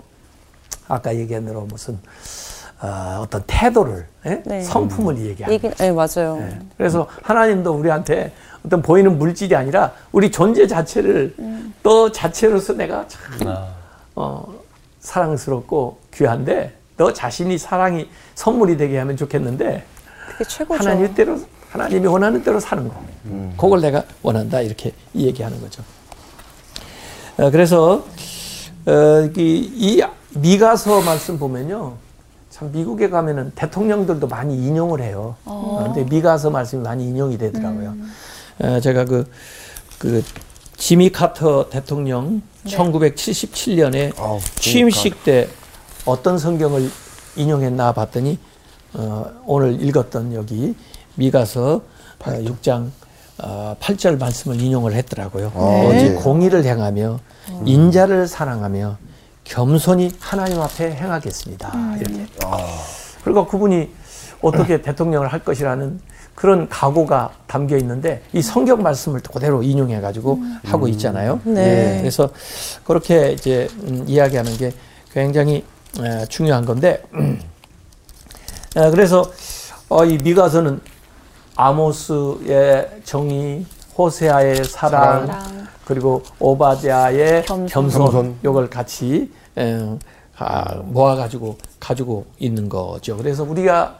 아까 0.87 1.15
얘기한 1.15 1.45
대로 1.45 1.61
무슨 1.61 1.97
어, 2.81 3.25
떤 3.29 3.43
태도를 3.47 4.07
예? 4.25 4.41
네. 4.45 4.61
성품을 4.61 5.17
얘기하는 5.19 5.53
얘기, 5.53 5.69
네, 5.69 5.91
맞아요. 5.91 6.39
예. 6.41 6.59
그래서 6.77 7.07
하나님도 7.23 7.71
우리한테 7.73 8.31
어떤 8.65 8.81
보이는 8.81 9.17
물질이 9.17 9.55
아니라 9.55 9.91
우리 10.11 10.31
존재 10.31 10.67
자체를 10.67 11.33
너 11.83 12.11
자체로서 12.11 12.73
내가 12.73 13.05
참 13.07 13.21
아, 13.47 13.67
어, 14.15 14.45
사랑스럽고 14.99 15.97
귀한데 16.13 16.73
너 16.97 17.13
자신이 17.13 17.57
사랑이 17.57 18.09
선물이 18.35 18.75
되게 18.77 18.97
하면 18.97 19.15
좋겠는데 19.15 19.83
그게 20.31 20.43
최고죠. 20.43 20.83
하나님 20.83 21.13
대로 21.13 21.39
하나님이 21.69 22.07
원하는 22.07 22.43
대로 22.43 22.59
사는 22.59 22.87
거. 22.87 22.95
그걸 23.57 23.81
내가 23.81 24.03
원한다 24.21 24.61
이렇게 24.61 24.93
이 25.13 25.25
얘기하는 25.27 25.61
거죠. 25.61 25.83
어, 27.37 27.51
그래서 27.51 28.05
어, 28.85 29.29
이, 29.37 29.71
이 29.75 30.03
미가서 30.33 31.01
말씀 31.01 31.37
보면요. 31.37 31.95
참 32.49 32.71
미국에 32.71 33.09
가면은 33.09 33.51
대통령들도 33.55 34.27
많이 34.27 34.55
인용을 34.55 35.01
해요. 35.01 35.35
어, 35.45 35.91
근데 35.93 36.09
미가서 36.09 36.49
말씀이 36.49 36.81
많이 36.81 37.05
인용이 37.07 37.37
되더라고요. 37.37 37.95
어, 38.59 38.79
제가 38.79 39.05
그, 39.05 39.29
그 39.99 40.23
지미 40.75 41.11
카터 41.11 41.69
대통령 41.69 42.41
1977년에 42.65 44.17
아우, 44.19 44.39
취임식 44.55 45.23
때 45.23 45.47
어떤 46.05 46.37
성경을 46.37 46.89
인용했나 47.35 47.93
봤더니 47.93 48.39
어, 48.93 49.25
오늘 49.45 49.81
읽었던 49.81 50.33
여기 50.33 50.75
미가서 51.19 51.81
어, 52.19 52.25
6장 52.25 52.89
어, 53.43 53.75
8절 53.79 54.17
말씀을 54.17 54.59
인용을 54.59 54.93
했더라고요. 54.93 55.51
네. 55.55 55.87
오직 55.87 56.15
공의를 56.23 56.65
행하며 56.65 57.19
인자를 57.65 58.27
사랑하며 58.27 58.97
겸손히 59.43 60.11
하나님 60.19 60.61
앞에 60.61 60.91
행하겠습니다. 60.91 61.97
이렇게. 61.99 62.25
그리고 63.23 63.45
그분이 63.47 63.89
어떻게 64.41 64.81
대통령을 64.81 65.27
할 65.27 65.43
것이라는 65.43 65.99
그런 66.35 66.69
각오가 66.69 67.31
담겨 67.47 67.75
있는데 67.77 68.21
이 68.31 68.41
성경 68.41 68.81
말씀을 68.81 69.19
그대로 69.21 69.61
인용해 69.61 69.99
가지고 69.99 70.39
하고 70.63 70.87
있잖아요. 70.87 71.41
네. 71.43 71.95
예, 71.95 71.99
그래서 71.99 72.29
그렇게 72.85 73.33
이제 73.33 73.67
음, 73.83 74.05
이야기하는 74.07 74.55
게 74.55 74.71
굉장히 75.11 75.65
에, 75.99 76.25
중요한 76.27 76.63
건데 76.65 77.03
에, 78.77 78.89
그래서 78.91 79.29
어, 79.89 80.05
이 80.05 80.17
미가서는 80.17 80.79
아모스의 81.59 83.01
정의, 83.03 83.65
호세아의 83.97 84.63
사랑, 84.63 85.27
사랑. 85.27 85.67
그리고 85.83 86.23
오바댜의 86.39 87.43
겸손, 87.45 87.89
겸손. 87.89 88.35
요걸 88.45 88.69
같이 88.69 89.29
에, 89.57 89.97
아, 90.37 90.75
모아 90.85 91.15
가지고 91.15 91.57
가지고 91.77 92.27
있는 92.37 92.69
거죠. 92.69 93.17
그래서 93.17 93.43
우리가 93.43 93.97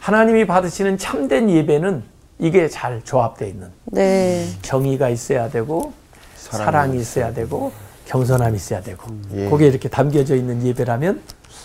하나님이 0.00 0.46
받으시는 0.46 0.96
참된 0.96 1.50
예배는 1.50 2.02
이게 2.38 2.66
잘 2.68 3.02
조합되어 3.04 3.46
있는 3.46 3.70
네. 3.84 4.48
정의가 4.62 5.10
있어야 5.10 5.50
되고 5.50 5.92
사랑이 6.36 6.64
사랑이, 6.64 6.98
있어야 6.98 7.34
되고 7.34 7.72
경선함이 8.12 8.56
있어야 8.56 8.82
되고 8.82 9.10
예. 9.34 9.48
거기에 9.48 9.68
이렇게 9.68 9.88
담겨져 9.88 10.36
있는 10.36 10.62
예배라면 10.62 11.22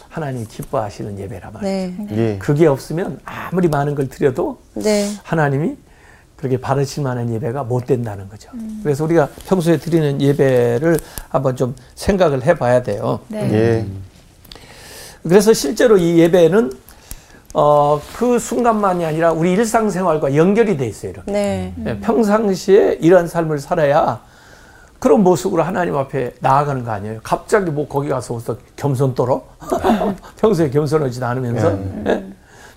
하나님 0.07 0.47
기뻐하시는 0.47 1.19
예배란 1.19 1.51
말이죠. 1.51 1.69
네. 1.69 2.07
예. 2.11 2.37
그게 2.39 2.67
없으면 2.67 3.19
아무리 3.25 3.67
많은 3.67 3.95
걸 3.95 4.07
드려도 4.07 4.57
네. 4.73 5.11
하나님이 5.23 5.75
그렇게 6.37 6.57
받으실 6.57 7.03
만한 7.03 7.33
예배가 7.33 7.63
못 7.63 7.85
된다는 7.85 8.29
거죠. 8.29 8.49
그래서 8.81 9.03
우리가 9.03 9.27
평소에 9.47 9.77
드리는 9.77 10.21
예배를 10.21 10.97
한번 11.27 11.57
좀 11.57 11.75
생각을 11.95 12.45
해봐야 12.45 12.81
돼요. 12.81 13.19
네. 13.27 13.51
예. 13.51 13.85
그래서 15.23 15.51
실제로 15.51 15.97
이 15.97 16.17
예배는 16.19 16.71
어, 17.55 17.99
그 18.15 18.39
순간만이 18.39 19.03
아니라 19.03 19.33
우리 19.33 19.51
일상생활과 19.53 20.35
연결이 20.35 20.77
돼 20.77 20.87
있어요. 20.87 21.11
이렇게. 21.11 21.31
네. 21.31 21.73
예, 21.85 21.99
평상시에 21.99 22.99
이런 23.01 23.27
삶을 23.27 23.59
살아야 23.59 24.21
그런 24.99 25.23
모습으로 25.23 25.63
하나님 25.63 25.95
앞에 25.95 26.33
나아가는 26.39 26.83
거 26.83 26.91
아니에요. 26.91 27.19
갑자기 27.23 27.69
뭐 27.69 27.87
거기 27.87 28.09
가서 28.09 28.39
겸손 28.75 29.13
떨어? 29.13 29.43
평소에 30.37 30.69
겸손하지도 30.69 31.25
않으면서 31.25 31.77
예? 32.07 32.25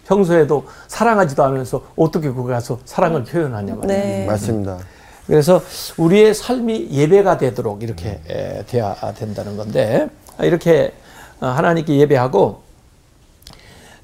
평소에도 0.07 0.67
사랑하지도 0.89 1.43
않으면서 1.45 1.83
어떻게 1.97 2.31
거기 2.31 2.51
가서 2.51 2.79
사랑을 2.85 3.25
표현하냐 3.25 3.75
말이에요. 3.77 4.03
네. 4.03 4.27
맞습니다. 4.27 4.79
그래서 5.27 5.63
우리의 5.97 6.35
삶이 6.35 6.89
예배가 6.91 7.39
되도록 7.39 7.83
이렇게 7.83 8.21
에, 8.29 8.65
돼야 8.67 8.95
된다는 9.17 9.57
건데 9.57 10.09
이렇게 10.41 10.93
어, 11.41 11.47
하나님께 11.47 11.97
예배하고 11.97 12.61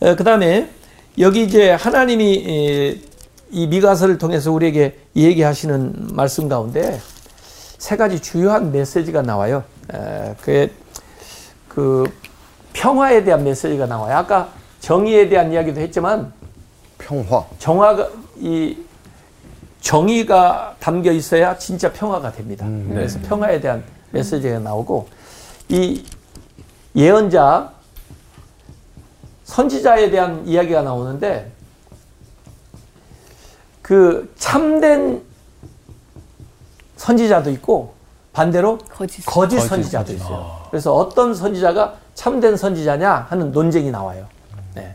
그 0.01 0.25
다음에 0.25 0.71
여기 1.19 1.43
이제 1.43 1.71
하나님이 1.73 2.35
이, 2.35 3.05
이 3.51 3.67
미가서를 3.67 4.19
통해서 4.19 4.53
우리에게 4.53 4.99
얘기하시는 5.17 6.11
말씀 6.13 6.49
가운데 6.49 7.01
세 7.79 7.97
가지 7.97 8.21
주요한 8.21 8.73
메시지가 8.73 9.23
나와요. 9.23 9.65
에, 9.93 10.35
그게 10.41 10.73
그 11.69 12.05
평화에 12.73 13.25
대한 13.25 13.45
메시지가 13.45 13.87
나와요. 13.87 14.17
아까 14.17 14.49
정의에 14.81 15.29
대한 15.29 15.53
이야기도 15.53 15.81
했지만 15.81 16.33
평화. 16.99 17.45
정화가 17.59 18.09
이 18.39 18.79
정의가 19.81 20.77
담겨 20.81 21.13
있어야 21.13 21.57
진짜 21.59 21.93
평화가 21.93 22.33
됩니다. 22.33 22.67
그래서 22.89 23.19
평화에 23.21 23.61
대한 23.61 23.85
메시지가 24.11 24.59
나오고 24.59 25.09
이 25.69 26.05
예언자 26.95 27.73
선지자에 29.45 30.11
대한 30.11 30.47
이야기가 30.47 30.83
나오는데 30.83 31.53
그 33.83 34.33
참된 34.37 35.23
선지자도 36.97 37.51
있고 37.51 37.95
반대로 38.33 38.79
거짓. 38.91 39.25
거짓 39.25 39.61
선지자도 39.61 40.13
있어요. 40.13 40.51
그래서 40.71 40.95
어떤 40.95 41.35
선지자가 41.35 41.95
참된 42.15 42.57
선지자냐 42.57 43.27
하는 43.31 43.53
논쟁이 43.53 43.91
나와요. 43.91 44.27
네. 44.75 44.95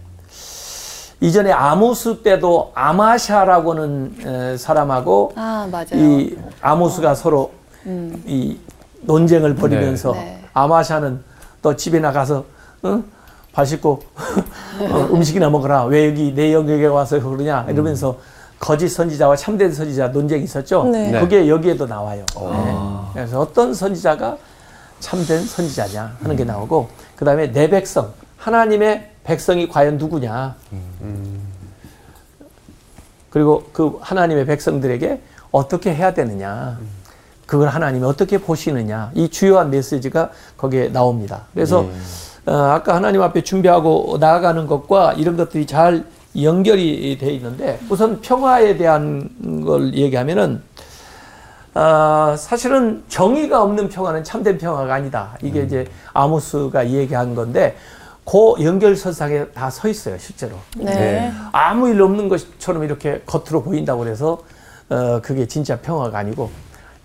이전에 1.20 1.52
아모스 1.52 2.18
때도 2.22 2.72
아마샤라고는 2.76 4.16
에, 4.26 4.58
사람하고 4.58 5.34
아 5.36 5.68
맞아요. 5.72 5.88
이 5.94 6.38
아모스가 6.62 7.16
서로 7.16 7.52
이 7.86 8.58
논쟁을 9.02 9.56
벌이면서 9.56 10.12
네. 10.14 10.44
아마샤는 10.54 11.24
너 11.62 11.76
집에 11.76 12.00
나가서 12.00 12.44
응? 12.86 13.04
발 13.54 13.66
씻고 13.66 14.02
어, 14.92 15.10
음식이나 15.12 15.50
먹어라. 15.50 15.86
왜 15.86 16.08
여기 16.08 16.34
내 16.34 16.54
영역에 16.54 16.86
와서 16.86 17.20
그러냐 17.20 17.66
이러면서 17.70 18.18
거짓 18.62 18.90
선지자와 18.90 19.36
참된 19.36 19.74
선지자 19.74 20.10
논쟁이 20.10 20.44
있었죠. 20.44 20.84
네. 20.86 21.20
그게 21.20 21.50
여기에도 21.50 21.88
나와요. 21.88 22.24
네. 22.36 22.76
그래서 23.14 23.40
어떤 23.40 23.74
선지자가 23.74 24.38
참된 25.00 25.44
선지자냐 25.44 26.18
하는 26.22 26.36
게 26.36 26.44
나오고 26.44 26.88
그 27.16 27.26
다음에 27.26 27.52
내 27.52 27.68
백성 27.70 28.14
하나님의 28.38 29.10
백성이 29.24 29.68
과연 29.68 29.98
누구냐 29.98 30.56
그리고 33.32 33.64
그 33.74 33.98
하나님의 34.00 34.46
백성들에게 34.46 35.22
어떻게 35.52 35.94
해야 35.96 36.14
되느냐 36.14 36.78
그걸 37.48 37.68
하나님이 37.68 38.06
어떻게 38.06 38.38
보시느냐 38.38 39.12
이 39.16 39.28
주요한 39.30 39.72
메시지가 39.72 40.30
거기에 40.58 40.90
나옵니다. 40.90 41.46
그래서 41.54 41.90
어, 42.46 42.54
아까 42.54 42.96
하나님 42.96 43.24
앞에 43.24 43.42
준비하고 43.44 44.18
나아가는 44.20 44.68
것과 44.68 45.14
이런 45.14 45.36
것들이 45.36 45.66
잘 45.66 46.06
연결이 46.42 47.18
돼 47.20 47.32
있는데 47.34 47.80
우선 47.90 48.22
평화에 48.22 48.78
대한 48.78 49.64
걸 49.66 49.94
얘기하면은 49.94 50.62
어, 51.74 52.36
사실은 52.38 53.04
정의가 53.08 53.62
없는 53.64 53.90
평화는 53.90 54.24
참된 54.24 54.58
평화가 54.58 54.94
아니다. 54.94 55.38
이게 55.42 55.64
이제 55.64 55.88
아모스가 56.14 56.90
얘기한 56.90 57.34
건데 57.34 57.76
그 58.26 58.64
연결선상에 58.64 59.48
다 59.48 59.70
서 59.70 59.88
있어요, 59.88 60.18
실제로. 60.18 60.56
네. 60.78 61.32
아무 61.52 61.90
일 61.90 62.02
없는 62.02 62.28
것처럼 62.30 62.84
이렇게 62.84 63.22
겉으로 63.26 63.64
보인다고 63.64 64.04
그래서 64.04 64.40
어, 64.90 65.20
그게 65.22 65.48
진짜 65.48 65.78
평화가 65.80 66.18
아니고 66.18 66.50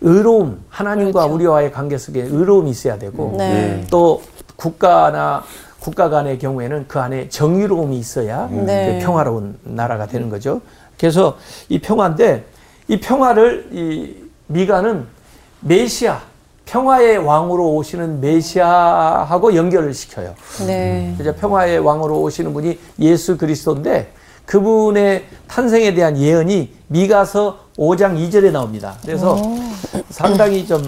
의로움, 0.00 0.60
하나님과 0.68 1.26
우리와의 1.26 1.72
관계 1.72 1.96
속에 1.96 2.22
의로움이 2.22 2.70
있어야 2.70 2.98
되고 2.98 3.34
네. 3.38 3.84
또 3.90 4.22
국가나 4.56 5.42
국가 5.80 6.08
간의 6.08 6.38
경우에는 6.38 6.86
그 6.88 6.98
안에 6.98 7.28
정의로움이 7.28 7.98
있어야 7.98 8.48
네. 8.50 8.98
그 8.98 9.06
평화로운 9.06 9.58
나라가 9.62 10.06
되는 10.06 10.28
거죠. 10.28 10.60
그래서 10.98 11.36
이 11.68 11.78
평화인데 11.80 12.44
이 12.88 13.00
평화를 13.00 13.68
이 13.72 14.14
미가는 14.46 15.06
메시아 15.60 16.20
평화의 16.64 17.18
왕으로 17.18 17.74
오시는 17.74 18.20
메시아하고 18.20 19.54
연결을 19.54 19.94
시켜요. 19.94 20.34
네. 20.66 21.14
이제 21.20 21.34
평화의 21.34 21.78
왕으로 21.78 22.20
오시는 22.22 22.52
분이 22.52 22.78
예수 22.98 23.36
그리스도인데 23.36 24.12
그분의 24.46 25.24
탄생에 25.48 25.94
대한 25.94 26.16
예언이 26.16 26.72
미가서 26.88 27.66
5장 27.76 28.16
2절에 28.16 28.50
나옵니다. 28.52 28.96
그래서 29.02 29.36
상당히 30.10 30.66
좀, 30.66 30.82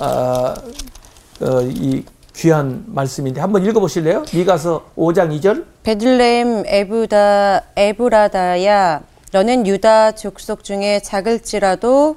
어, 0.00 0.54
어, 1.40 1.62
이 1.62 2.04
귀한 2.36 2.84
말씀인데 2.86 3.40
한번 3.40 3.64
읽어보실래요? 3.64 4.24
미가서 4.32 4.86
5장 4.96 5.38
2절? 5.38 5.64
베들레헴 5.82 6.64
에브다 6.66 7.62
에브라다야 7.76 9.02
너는 9.32 9.66
유다 9.66 10.12
족속 10.12 10.64
중에 10.64 11.00
작을지라도 11.00 12.16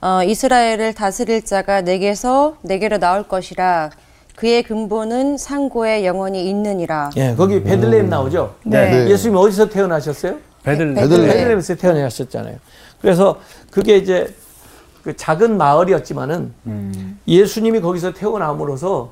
어, 0.00 0.22
이스라엘을 0.24 0.94
다스릴 0.94 1.44
자가 1.44 1.82
내게서 1.82 2.56
내게로 2.62 2.98
나올 2.98 3.24
것이라 3.24 3.90
그의 4.36 4.62
근본은 4.62 5.36
상고에 5.36 6.06
영원히 6.06 6.48
있느니라. 6.48 7.10
예, 7.16 7.34
거기 7.34 7.62
베들레헴 7.62 8.08
나오죠? 8.08 8.54
네. 8.64 8.90
네. 8.90 9.10
예수님 9.10 9.36
어디서 9.36 9.68
태어나셨어요? 9.68 10.36
베들 10.62 10.94
베들레헴. 10.94 11.28
베들레헴에서 11.28 11.74
태어나셨잖아요. 11.74 12.56
그래서 13.02 13.38
그게 13.70 13.98
이제 13.98 14.32
그 15.02 15.14
작은 15.14 15.58
마을이었지만은 15.58 16.54
예수님이 17.28 17.80
거기서 17.82 18.12
태어남으로써 18.12 19.10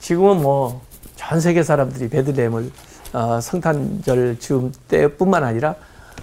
지금은 0.00 0.42
뭐 0.42 0.90
전 1.20 1.38
세계 1.38 1.62
사람들이 1.62 2.08
베들레헴을 2.08 2.72
어, 3.12 3.40
성탄절 3.40 4.38
즈음 4.38 4.72
때뿐만 4.88 5.44
아니라 5.44 5.74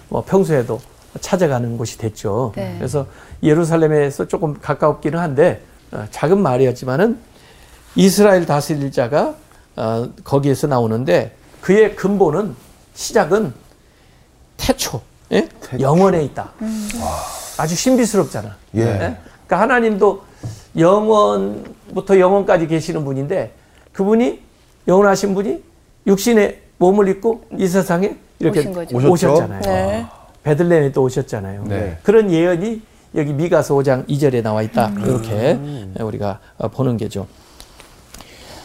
뭐 0.09 0.23
평소에도 0.25 0.81
찾아가는 1.21 1.77
곳이 1.77 1.99
됐죠. 1.99 2.51
네. 2.55 2.73
그래서 2.79 3.05
예루살렘에서 3.43 4.27
조금 4.27 4.59
가깝기는 4.59 5.17
한데 5.19 5.61
어, 5.91 6.05
작은 6.09 6.41
마을이었지만은 6.41 7.19
이스라엘 7.95 8.47
다스릴 8.47 8.91
자가 8.91 9.35
어, 9.75 10.09
거기에서 10.23 10.65
나오는데 10.65 11.35
그의 11.61 11.95
근본은 11.95 12.55
시작은 12.95 13.53
태초, 14.57 14.99
예? 15.31 15.47
영원에 15.79 16.23
있다. 16.23 16.53
아주 17.59 17.75
신비스럽잖아. 17.75 18.55
예. 18.75 18.83
그러니까 18.83 19.59
하나님도 19.59 20.23
영원부터 20.75 22.19
영원까지 22.19 22.65
계시는 22.67 23.05
분인데 23.05 23.53
그분이 23.97 24.39
영원하신 24.87 25.33
분이 25.33 25.63
육신의 26.05 26.61
몸을 26.77 27.07
입고 27.07 27.45
이 27.57 27.67
세상에 27.67 28.15
이렇게? 28.39 28.71
오셨잖아요. 28.93 29.61
네. 29.61 30.05
베들레헴에 30.43 30.91
또 30.91 31.01
오셨잖아요. 31.01 31.63
네. 31.65 31.97
그런 32.03 32.31
예언이 32.31 32.81
여기 33.15 33.33
미가서 33.33 33.73
5장 33.73 34.07
2절에 34.07 34.43
나와 34.43 34.61
있다. 34.61 34.93
이렇게 34.99 35.59
우리가 35.99 36.39
어, 36.59 36.67
보는 36.67 36.97
게죠. 36.97 37.25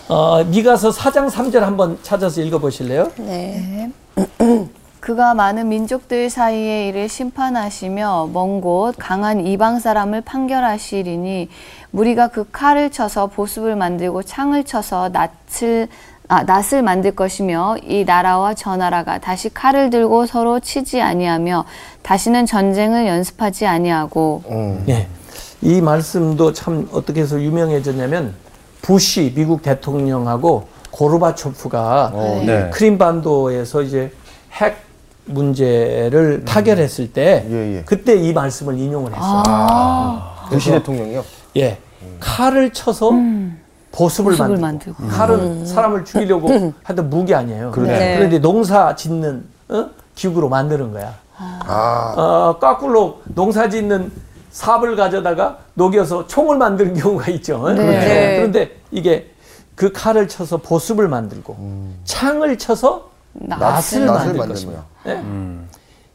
어, 0.08 0.44
미가서 0.44 0.90
4장 0.90 1.30
3절 1.30 1.60
한번 1.60 1.98
찾아서 2.02 2.42
읽어 2.42 2.58
보실래요? 2.58 3.10
네. 3.16 3.90
그가 5.02 5.34
많은 5.34 5.68
민족들 5.68 6.30
사이에 6.30 6.86
이를 6.86 7.08
심판하시며 7.08 8.30
먼 8.32 8.60
곳 8.60 8.94
강한 8.96 9.44
이방 9.44 9.80
사람을 9.80 10.20
판결하시리니 10.20 11.48
무리가 11.90 12.28
그 12.28 12.48
칼을 12.52 12.90
쳐서 12.90 13.26
보습을 13.26 13.74
만들고 13.74 14.22
창을 14.22 14.62
쳐서 14.62 15.08
낯을 15.08 15.88
아, 16.28 16.44
낫을 16.44 16.82
만들 16.84 17.16
것이며 17.16 17.78
이 17.82 18.04
나라와 18.04 18.54
저 18.54 18.76
나라가 18.76 19.18
다시 19.18 19.52
칼을 19.52 19.90
들고 19.90 20.26
서로 20.26 20.60
치지 20.60 21.02
아니하며 21.02 21.64
다시는 22.02 22.46
전쟁을 22.46 23.08
연습하지 23.08 23.66
아니하고 23.66 24.44
음. 24.50 24.84
예. 24.88 25.08
이 25.62 25.80
말씀도 25.80 26.52
참 26.52 26.88
어떻게 26.92 27.22
해서 27.22 27.42
유명해졌냐면 27.42 28.34
부시 28.82 29.32
미국 29.34 29.62
대통령하고 29.62 30.68
고르바초프가 30.92 32.12
어, 32.14 32.42
네. 32.46 32.70
크림반도에서 32.70 33.82
이제 33.82 34.12
핵 34.52 34.91
문제를 35.24 36.44
타결했을 36.44 37.12
때 37.12 37.46
예, 37.48 37.76
예. 37.78 37.82
그때 37.84 38.14
이 38.16 38.32
말씀을 38.32 38.78
인용을 38.78 39.12
했어요. 39.14 40.22
부시 40.48 40.70
대통령이요. 40.70 41.24
예. 41.56 41.78
칼을 42.20 42.72
쳐서 42.72 43.10
보습을, 43.92 44.32
보습을 44.32 44.56
만들고. 44.58 45.02
만들고. 45.02 45.08
칼은 45.08 45.66
사람을 45.66 46.04
죽이려고 46.04 46.72
하던 46.82 47.10
무기 47.10 47.34
아니에요. 47.34 47.72
네. 47.78 48.16
그런데 48.16 48.38
농사 48.38 48.94
짓는 48.96 49.44
어? 49.68 49.86
기구로 50.14 50.48
만드는 50.48 50.92
거야. 50.92 51.14
아, 51.36 52.14
어, 52.16 52.58
거꾸로 52.58 53.20
농사 53.24 53.68
짓는 53.68 54.10
삽을 54.50 54.96
가져다가 54.96 55.58
녹여서 55.74 56.26
총을 56.26 56.58
만드는 56.58 56.94
경우가 56.94 57.30
있죠. 57.32 57.68
네. 57.68 57.74
네. 57.74 58.36
그런데 58.36 58.76
이게 58.90 59.30
그 59.74 59.92
칼을 59.92 60.28
쳐서 60.28 60.58
보습을 60.58 61.08
만들고 61.08 61.56
창을 62.04 62.58
쳐서 62.58 63.10
낫을, 63.34 64.06
낫을 64.06 64.34
만들 64.34 64.48
것입니다. 64.48 64.84
거야. 65.04 65.14
예? 65.14 65.22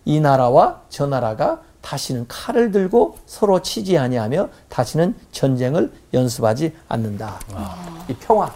이 0.06 0.19
나라와 0.19 0.82
저 0.89 1.06
나라가 1.08 1.62
다시는 1.82 2.25
칼을 2.27 2.71
들고 2.71 3.17
서로 3.25 3.62
치지 3.62 3.97
아니하며 3.97 4.49
다시는 4.69 5.15
전쟁을 5.32 5.91
연습하지 6.13 6.73
않는다. 6.89 7.39
이 8.10 8.13
평화, 8.15 8.51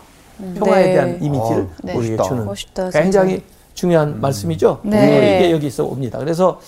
평화에 0.58 0.86
네. 0.86 0.94
대한 0.94 1.24
이미지를 1.24 1.70
네. 1.84 1.94
우리에게 1.96 2.16
멋있다. 2.18 2.24
주는 2.24 2.46
멋있다, 2.46 2.90
굉장히 2.90 3.44
중요한 3.74 4.20
말씀이죠. 4.20 4.82
네. 4.84 5.40
이게 5.40 5.52
여기서 5.52 5.86
옵니다. 5.86 6.20
그래서 6.20 6.60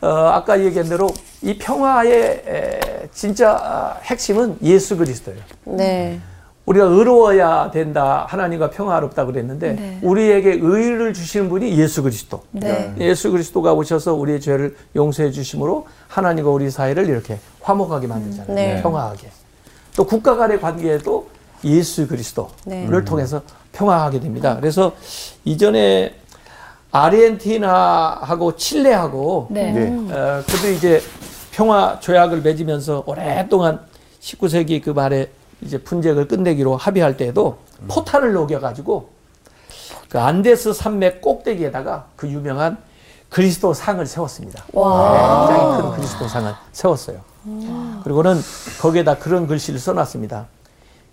어, 0.00 0.08
아까 0.08 0.60
얘기한 0.60 0.88
대로 0.88 1.08
이 1.42 1.56
평화의 1.56 2.42
에, 2.46 2.80
진짜 3.12 3.52
아, 3.52 3.96
핵심은 4.02 4.58
예수 4.62 4.96
그리스도예요. 4.96 5.40
네. 5.64 6.20
우리가 6.66 6.84
의로워야 6.86 7.70
된다. 7.72 8.24
하나님과 8.28 8.70
평화롭다 8.70 9.26
그랬는데 9.26 9.72
네. 9.72 9.98
우리에게 10.02 10.58
의를 10.60 11.12
주시는 11.12 11.48
분이 11.48 11.76
예수 11.78 12.02
그리스도. 12.02 12.42
네. 12.52 12.94
예수 12.98 13.30
그리스도가 13.32 13.72
오셔서 13.72 14.14
우리의 14.14 14.40
죄를 14.40 14.76
용서해 14.94 15.32
주심으로 15.32 15.86
하나님과 16.08 16.50
우리 16.50 16.70
사이를 16.70 17.08
이렇게 17.08 17.38
화목하게 17.62 18.06
만들잖아요. 18.06 18.54
네. 18.54 18.82
평화하게. 18.82 19.28
또 19.96 20.04
국가 20.04 20.36
간의 20.36 20.60
관계에도 20.60 21.28
예수 21.64 22.06
그리스도를 22.06 22.50
네. 22.64 23.04
통해서 23.04 23.42
평화하게 23.72 24.20
됩니다. 24.20 24.56
그래서 24.56 24.92
이전에 25.44 26.14
아르헨티나하고 26.92 28.56
칠레하고 28.56 29.48
네. 29.50 29.72
네. 29.72 30.14
어, 30.14 30.42
그들이 30.46 30.76
이제 30.76 31.02
평화 31.50 31.98
조약을 31.98 32.42
맺으면서 32.42 33.02
오랫동안 33.06 33.80
19세기 34.20 34.82
그 34.82 34.90
말에 34.90 35.30
이제 35.62 35.78
분쟁을 35.78 36.28
끝내기로 36.28 36.76
합의할 36.76 37.16
때에도 37.16 37.58
포탄을 37.88 38.32
녹여가지고 38.32 39.10
그 40.08 40.20
안데스 40.20 40.72
산맥 40.72 41.20
꼭대기에다가 41.22 42.06
그 42.16 42.28
유명한 42.28 42.78
그리스도 43.30 43.72
상을 43.72 44.04
세웠습니다. 44.04 44.64
굉장히 44.72 45.80
큰 45.82 45.90
그리스도 45.92 46.28
상을 46.28 46.52
세웠어요. 46.72 47.20
그리고는 48.04 48.40
거기에다 48.80 49.16
그런 49.18 49.46
글씨를 49.46 49.80
써놨습니다. 49.80 50.46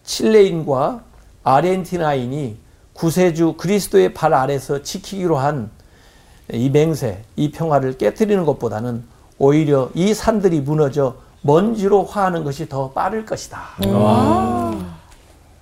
칠레인과 0.03 1.01
아르헨티나인이 1.43 2.57
구세주 2.93 3.53
그리스도의 3.57 4.13
발 4.13 4.33
아래서 4.33 4.81
지키기로 4.81 5.37
한 5.37 5.79
이 6.51 6.69
맹세, 6.69 7.23
이 7.35 7.51
평화를 7.51 7.97
깨뜨리는 7.97 8.43
것보다는 8.45 9.03
오히려 9.37 9.89
이 9.93 10.13
산들이 10.13 10.61
무너져 10.61 11.15
먼지로 11.41 12.05
화하는 12.05 12.43
것이 12.43 12.67
더 12.67 12.89
빠를 12.91 13.25
것이다. 13.25 13.59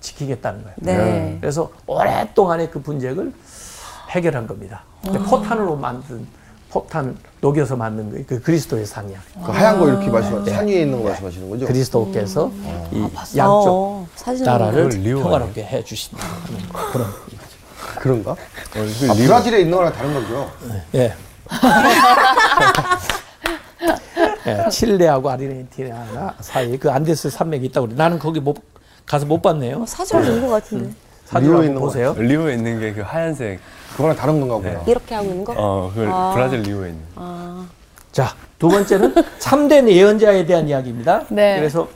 지키겠다는 0.00 0.62
거예요. 0.62 0.74
네. 0.78 1.38
그래서 1.40 1.70
오랫동안의 1.86 2.70
그 2.70 2.80
분쟁을 2.82 3.32
해결한 4.10 4.46
겁니다. 4.46 4.82
근데 5.02 5.18
포탄으로 5.20 5.76
만든 5.76 6.26
포탄 6.70 7.16
녹여서 7.40 7.76
만든 7.76 8.10
거, 8.10 8.18
그 8.26 8.42
그리스도의 8.42 8.84
상이야. 8.84 9.18
그 9.44 9.52
하얀 9.52 9.78
거 9.78 9.88
이렇게 9.88 10.08
말씀, 10.08 10.44
산 10.44 10.66
위에 10.68 10.82
있는 10.82 11.02
거 11.02 11.08
말씀하시는 11.08 11.48
거죠? 11.50 11.66
그리스도께서 11.66 12.50
이 12.92 13.02
양쪽 13.36 13.68
어, 13.72 14.06
사진을 14.14 14.46
나라를. 14.46 14.88
평화롭게 14.90 15.64
해 15.64 15.82
주신다. 15.84 16.24
그런 16.92 17.06
그런가? 17.98 18.32
아, 18.32 19.14
브라질에 19.14 19.60
있는 19.60 19.76
거랑 19.76 19.92
다른 19.92 20.14
거죠? 20.14 20.50
예. 20.94 21.14
예, 24.66 24.68
칠레하고 24.70 25.30
아르헨티나 25.30 26.34
사이 26.40 26.76
그 26.78 26.90
안데스 26.90 27.30
산맥이 27.30 27.66
있다고 27.66 27.86
그래. 27.88 27.96
나는 27.96 28.18
거기 28.18 28.40
못 28.40 28.56
가서 29.06 29.26
못 29.26 29.40
봤네요. 29.42 29.84
사진 29.86 30.20
본것 30.20 30.50
같은데. 30.50 30.90
사진 31.24 31.48
리오에 31.48 31.54
한번 31.56 31.64
있는 31.66 31.80
거 31.80 31.86
보세요. 31.86 32.14
리오에 32.18 32.54
있는 32.54 32.80
게 32.80 32.92
그 32.94 33.00
하얀색 33.02 33.60
그거랑 33.96 34.16
다른 34.16 34.40
건가 34.40 34.56
보다. 34.56 34.82
이렇게 34.90 35.14
하고 35.14 35.28
있는 35.28 35.44
거? 35.44 35.54
어, 35.56 35.90
그 35.94 36.00
브라질 36.34 36.60
리오에 36.62 36.88
있는. 36.90 37.02
자, 38.12 38.34
두 38.58 38.68
번째는 38.68 39.14
참된 39.38 39.88
예언자에 39.88 40.46
대한 40.46 40.68
이야기입니다. 40.68 41.24
네. 41.28 41.56
그래서 41.58 41.88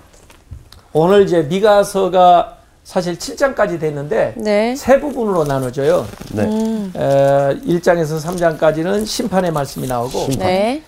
오늘 0.92 1.22
이제 1.22 1.42
미가서가 1.42 2.58
사실 2.84 3.16
7장까지 3.16 3.78
됐는데 3.80 4.34
네. 4.36 4.74
세 4.76 5.00
부분으로 5.00 5.44
나눠져요. 5.44 6.06
네. 6.32 6.42
에, 6.42 6.48
1장에서 7.66 8.20
3장까지는 8.20 9.06
심판의 9.06 9.52
말씀이 9.52 9.86
나오고 9.86 10.28
네. 10.38 10.82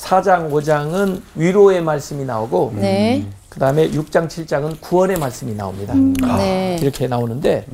4장, 0.00 0.50
5장은 0.50 1.20
위로의 1.34 1.82
말씀이 1.82 2.24
나오고 2.24 2.72
네. 2.76 3.26
그 3.48 3.60
다음에 3.60 3.90
6장, 3.90 4.28
7장은 4.28 4.80
구원의 4.80 5.18
말씀이 5.18 5.54
나옵니다. 5.54 5.92
네. 6.36 6.78
이렇게 6.80 7.06
나오는데 7.06 7.66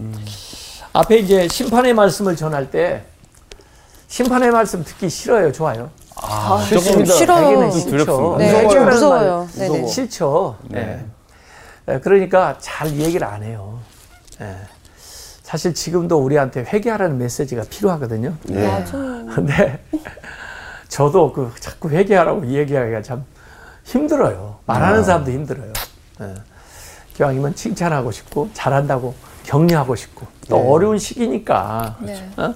앞에 0.93 1.19
이제 1.19 1.47
심판의 1.49 1.95
말씀을 1.95 2.35
전할 2.35 2.71
때 2.71 3.05
심판의 4.09 4.51
말씀 4.51 4.83
듣기 4.83 5.09
싫어요, 5.09 5.53
좋아요? 5.53 5.91
아, 6.17 6.65
싫습니다. 6.67 7.15
싫어요. 7.15 7.45
되게는 7.45 7.71
좀 7.71 7.81
싫죠. 7.81 7.91
두렵습니다. 7.91 8.39
네, 8.39 8.63
무서워요. 8.65 8.91
무서워요. 8.91 9.49
말 9.57 9.69
네네. 9.69 9.87
싫죠. 9.87 10.57
네. 10.71 11.05
에, 11.89 12.01
그러니까 12.01 12.57
잘 12.59 12.91
얘기를 12.97 13.27
안 13.27 13.43
해요. 13.43 13.79
예. 14.41 14.57
사실 15.43 15.75
지금도 15.75 16.19
우리한테 16.19 16.65
회개하라는 16.65 17.19
메시지가 17.19 17.65
필요하거든요. 17.71 18.35
네. 18.45 18.85
근데 19.35 19.79
저도 20.89 21.33
그 21.33 21.53
자꾸 21.61 21.91
회개하라고 21.91 22.47
얘기하기가 22.47 23.03
참 23.03 23.25
힘들어요. 23.85 24.59
말하는 24.67 25.05
사람도 25.05 25.31
힘들어요. 25.31 25.73
예. 26.23 26.35
기왕이면 27.15 27.55
칭찬하고 27.55 28.11
싶고 28.11 28.51
잘한다고 28.53 29.15
격려하고 29.45 29.95
싶고 29.97 30.27
또 30.49 30.57
어려운 30.73 30.99
시기니까 30.99 31.97
네. 32.01 32.31
어? 32.37 32.55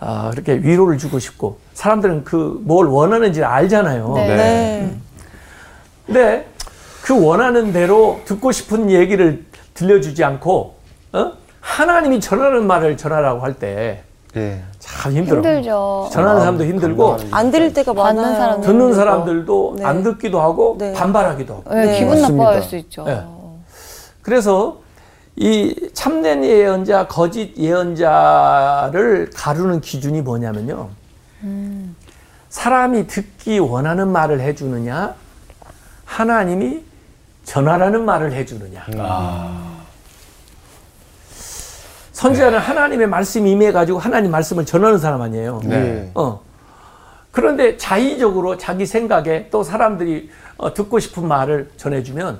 아, 0.00 0.30
이렇게 0.32 0.54
위로를 0.54 0.98
주고 0.98 1.18
싶고 1.18 1.58
사람들은 1.74 2.24
그 2.24 2.58
뭘 2.62 2.86
원하는지 2.86 3.44
알잖아요. 3.44 4.12
네. 4.14 4.36
네. 4.36 4.96
근데 6.06 6.48
그 7.02 7.24
원하는 7.24 7.72
대로 7.72 8.20
듣고 8.24 8.52
싶은 8.52 8.90
얘기를 8.90 9.44
들려주지 9.74 10.22
않고 10.24 10.76
어? 11.12 11.32
하나님이 11.60 12.20
전하는 12.20 12.66
말을 12.66 12.96
전하라고 12.96 13.40
할 13.40 13.54
때 13.54 14.02
참 15.02 15.12
예. 15.12 15.16
힘들어. 15.16 15.36
힘들죠. 15.38 16.08
전하는 16.12 16.40
사람도 16.40 16.64
힘들고 16.64 17.16
안 17.32 17.50
들릴 17.50 17.74
때가 17.74 17.92
많아요. 17.92 18.36
사람도 18.36 18.66
듣는. 18.66 18.94
사람들도 18.94 19.74
네. 19.78 19.84
안 19.84 20.02
듣기도 20.04 20.40
하고 20.40 20.76
네. 20.78 20.92
반발하기도 20.92 21.54
하고. 21.54 21.74
네, 21.74 21.86
네. 21.86 21.98
기분 21.98 22.20
맞습니다. 22.20 22.44
나빠할 22.44 22.62
수 22.62 22.76
있죠. 22.76 23.02
네. 23.04 23.20
그래서 24.22 24.78
이 25.34 25.90
참된 25.92 26.44
예언자, 26.44 27.08
거짓 27.08 27.56
예언자를 27.56 29.30
가르는 29.34 29.80
기준이 29.80 30.22
뭐냐면요. 30.22 30.88
사람이 32.48 33.08
듣기 33.08 33.58
원하는 33.58 34.08
말을 34.08 34.40
해주느냐, 34.40 35.14
하나님이 36.04 36.84
전하라는 37.44 38.04
말을 38.04 38.32
해주느냐. 38.34 38.84
선지자는 42.22 42.58
하나님의 42.60 43.08
말씀이 43.08 43.50
임해가지고 43.50 43.98
하나님 43.98 44.30
말씀을 44.30 44.64
전하는 44.64 44.98
사람 44.98 45.20
아니에요. 45.22 45.60
네. 45.64 46.10
어. 46.14 46.40
그런데 47.32 47.76
자의적으로 47.76 48.56
자기 48.58 48.86
생각에 48.86 49.48
또 49.50 49.64
사람들이 49.64 50.30
어, 50.56 50.72
듣고 50.72 51.00
싶은 51.00 51.26
말을 51.26 51.70
전해주면 51.76 52.38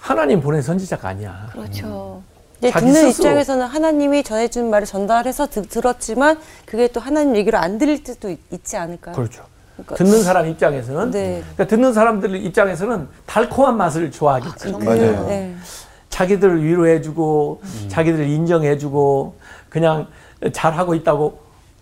하나님 0.00 0.40
보낸 0.40 0.62
선지자가 0.62 1.08
아니야. 1.08 1.48
그렇죠. 1.52 2.22
자기 2.62 2.86
듣는 2.86 2.94
스스로. 2.94 3.28
입장에서는 3.28 3.66
하나님이 3.66 4.22
전해준 4.22 4.70
말을 4.70 4.86
전달해서 4.86 5.48
듣, 5.48 5.68
들었지만 5.68 6.38
그게 6.64 6.86
또 6.88 7.00
하나님 7.00 7.34
얘기로 7.36 7.58
안 7.58 7.78
들릴 7.78 8.04
때도 8.04 8.30
있- 8.30 8.38
있지 8.52 8.76
않을까요? 8.76 9.14
그렇죠. 9.16 9.42
그러니까- 9.76 9.96
듣는 9.96 10.22
사람 10.22 10.46
입장에서는 10.46 11.10
네. 11.10 11.40
그러니까 11.42 11.66
듣는 11.66 11.92
사람들 11.92 12.36
입장에서는 12.36 13.08
달콤한 13.26 13.76
맛을 13.76 14.10
좋아하겠지. 14.12 14.72
맞아요. 14.72 15.26
네. 15.26 15.54
자기들을 16.14 16.62
위로해주고 16.62 17.60
자기들을 17.88 18.28
인정해주고 18.28 19.34
그냥 19.68 20.06
잘하고 20.52 20.94
있다고 20.94 21.40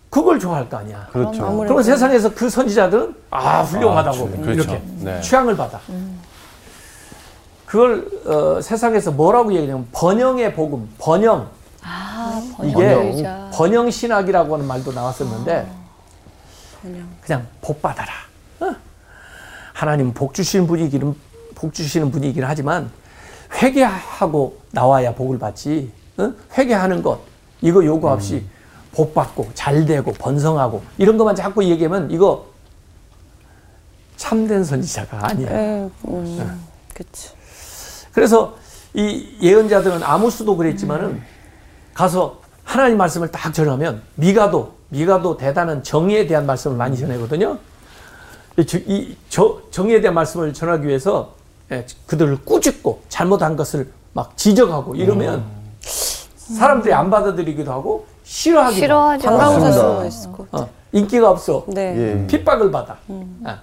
그걸 0.09 0.39
좋아할 0.39 0.67
거 0.69 0.77
아니야. 0.77 1.07
그렇죠. 1.11 1.45
아무래도 1.45 1.75
그러면 1.75 1.83
세상에서 1.83 2.33
그 2.33 2.49
선지자들은 2.49 3.15
아 3.29 3.61
훌륭하다고 3.61 4.17
아, 4.25 4.41
그렇죠. 4.41 4.51
이렇게 4.51 4.81
네. 5.01 5.21
취향을 5.21 5.55
받아. 5.55 5.79
그걸 7.67 8.07
어, 8.25 8.59
세상에서 8.59 9.11
뭐라고 9.11 9.53
얘기하냐면 9.53 9.87
번영의 9.91 10.55
복음, 10.55 10.89
번영. 10.97 11.47
아, 11.83 12.41
이게 12.63 12.73
번영의자. 12.73 13.51
번영 13.53 13.91
신학이라고 13.91 14.55
하는 14.55 14.65
말도 14.65 14.93
나왔었는데 14.93 15.67
그냥 17.21 17.45
복 17.61 17.83
받아라. 17.83 18.11
어? 18.61 18.75
하나님 19.73 20.11
복 20.11 20.33
주시는 20.33 20.65
분이기는 20.65 21.15
복 21.53 21.73
주시는 21.73 22.09
분이긴 22.09 22.43
하지만 22.43 22.89
회개하고 23.53 24.57
나와야 24.71 25.13
복을 25.13 25.37
받지. 25.39 25.91
어? 26.17 26.31
회개하는 26.57 27.01
것 27.01 27.19
이거 27.61 27.83
요구 27.85 28.09
없이 28.09 28.43
복 28.91 29.13
받고 29.13 29.49
잘 29.53 29.85
되고 29.85 30.11
번성하고 30.13 30.83
이런 30.97 31.17
것만 31.17 31.35
자꾸 31.35 31.63
얘기하면 31.63 32.11
이거 32.11 32.45
참된 34.17 34.63
선지자가 34.63 35.27
아니에요. 35.29 35.49
예, 35.51 35.89
음, 36.07 36.61
그치. 36.93 37.29
그래서 38.13 38.55
이 38.93 39.37
예언자들은 39.41 40.03
아모스도 40.03 40.55
그랬지만은 40.55 41.21
가서 41.93 42.39
하나님 42.63 42.97
말씀을 42.97 43.31
딱 43.31 43.51
전하면 43.53 44.03
미가도 44.15 44.73
미가도 44.89 45.37
대단한 45.37 45.83
정의에 45.83 46.27
대한 46.27 46.45
말씀을 46.45 46.77
많이 46.77 46.95
전하거든요. 46.97 47.57
이, 48.57 49.17
저- 49.29 49.59
정의에 49.71 49.99
대한 49.99 50.13
말씀을 50.13 50.53
전하기 50.53 50.87
위해서 50.87 51.33
예, 51.33 51.42
그들을 52.05 52.39
꾸짖고 52.43 53.03
잘못한 53.09 53.55
것을 53.55 53.91
막 54.13 54.37
지적하고 54.37 54.95
이러면 54.95 55.43
사람들이 55.81 56.93
안 56.93 57.09
받아들이기도 57.09 57.71
하고 57.71 58.05
싫어하기도 58.23 58.83
하고 58.83 59.59
싫어하죠. 59.65 60.31
것 60.31 60.51
같아. 60.51 60.63
어, 60.63 60.69
인기가 60.91 61.29
없어. 61.29 61.65
네. 61.67 62.21
예. 62.23 62.27
핍박을 62.27 62.71
받아. 62.71 62.97
아. 63.43 63.59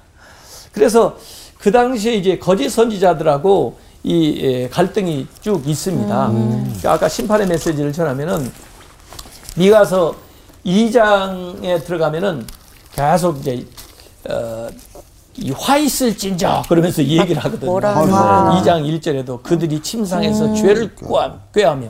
그래서 0.72 1.16
그 1.58 1.70
당시에 1.70 2.14
이제 2.14 2.38
거짓 2.38 2.70
선지자들하고 2.70 3.78
이 4.02 4.40
예, 4.42 4.68
갈등이 4.68 5.26
쭉 5.40 5.66
있습니다. 5.66 6.28
그러니까 6.28 6.92
아까 6.92 7.08
심판의 7.08 7.46
메시지를 7.46 7.92
전하면은 7.92 8.50
미가서 9.56 10.14
2장에 10.64 11.84
들어가면은 11.84 12.46
계속 12.92 13.38
이제 13.38 13.66
어, 14.28 14.68
이 14.70 14.89
화 15.54 15.76
있을진저 15.78 16.64
그러면서 16.68 17.02
이 17.02 17.18
얘기를 17.18 17.42
하거든요. 17.44 17.70
뭐라 17.70 17.96
하나. 17.96 18.60
2장 18.62 18.82
1절에도 19.00 19.42
그들이 19.42 19.80
침상에서 19.80 20.52
죄를 20.54 20.94
꾀하- 20.96 21.38
꾀하며 21.54 21.88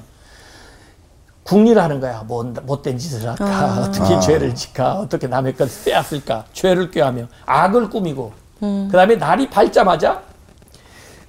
궁리를 1.42 1.82
하는 1.82 2.00
거야. 2.00 2.22
뭐 2.26 2.44
못된 2.44 2.98
짓을 2.98 3.28
할까? 3.28 3.44
어떻게 3.88 4.20
죄를 4.20 4.54
짓까? 4.54 4.94
어떻게 5.00 5.26
남의 5.26 5.56
것을 5.56 5.84
빼앗을까? 5.84 6.44
죄를 6.52 6.90
꾀하며 6.90 7.26
악을 7.46 7.90
꾸미고 7.90 8.32
그 8.60 8.88
다음에 8.92 9.16
날이 9.16 9.48
밝자마자 9.48 10.22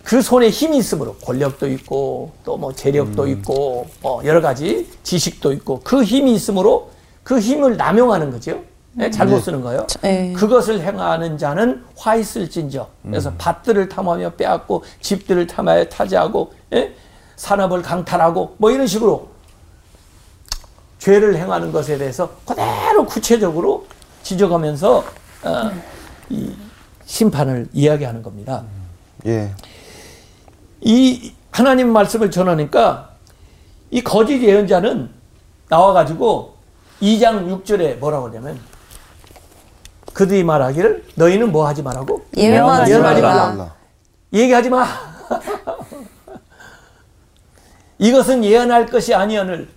그 0.04 0.22
손에 0.22 0.50
힘이 0.50 0.78
있으므로 0.80 1.16
권력도 1.16 1.68
있고 1.70 2.34
또 2.44 2.58
뭐 2.58 2.74
재력도 2.74 3.28
있고 3.28 3.88
뭐 4.02 4.24
여러 4.26 4.42
가지 4.42 4.90
지식도 5.04 5.54
있고 5.54 5.80
그 5.84 6.04
힘이 6.04 6.34
있으므로 6.36 6.92
그 7.24 7.40
힘을 7.40 7.78
남용하는 7.78 8.32
거죠. 8.32 8.60
예, 9.00 9.10
잘못 9.10 9.40
쓰는 9.40 9.62
거예요. 9.62 9.88
네. 10.02 10.34
그것을 10.34 10.82
행하는 10.82 11.38
자는 11.38 11.84
화 11.96 12.16
있을진저. 12.16 12.90
그래서 13.04 13.32
밭들을 13.38 13.88
탐하며 13.88 14.32
빼앗고 14.32 14.84
집들을 15.00 15.48
탐하여 15.48 15.86
타지하고 15.86 16.54
예? 16.74 16.94
산업을 17.38 17.82
강탈하고 17.82 18.56
뭐 18.58 18.70
이런 18.72 18.86
식으로 18.86 19.30
죄를 21.00 21.38
행하는 21.38 21.72
것에 21.72 21.98
대해서 21.98 22.30
그대로 22.46 23.06
구체적으로 23.06 23.88
지적하면서 24.24 24.98
어, 25.44 25.72
이 26.30 26.54
심판을 27.06 27.68
이야기하는 27.74 28.22
겁니다. 28.22 28.64
예. 29.26 29.52
이 30.82 31.34
하나님 31.52 31.92
말씀을 31.92 32.30
전하니까 32.30 33.12
이 33.90 34.04
거짓 34.04 34.42
예언자는 34.42 35.10
나와가지고 35.70 36.56
2장 37.02 37.64
6절에 37.64 37.98
뭐라고 37.98 38.28
하냐면 38.28 38.60
그들이 40.14 40.44
말하기를 40.44 41.06
너희는 41.16 41.52
뭐 41.52 41.68
하지 41.68 41.82
말라고? 41.84 42.26
예언하지 42.36 42.92
예언하지 42.92 43.22
말라. 43.22 43.48
말라. 43.48 43.76
얘기하지 44.34 44.70
마. 44.70 44.86
이것은 48.00 48.44
예언할 48.44 48.88
것이 48.88 49.14
아니언을 49.14 49.70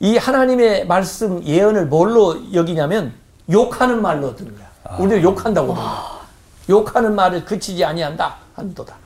이 0.00 0.16
하나님의 0.18 0.86
말씀 0.86 1.42
예언을 1.44 1.86
뭘로 1.86 2.52
여기냐면 2.52 3.14
욕하는 3.50 4.02
말로 4.02 4.36
듣는 4.36 4.54
거야. 4.56 4.96
우리는 4.98 5.22
욕한다고 5.22 5.68
그러는 5.74 5.90
거야. 5.90 6.20
욕하는 6.68 7.14
말을 7.14 7.44
그치지 7.44 7.84
아니한다 7.84 8.36
한도다. 8.54 8.96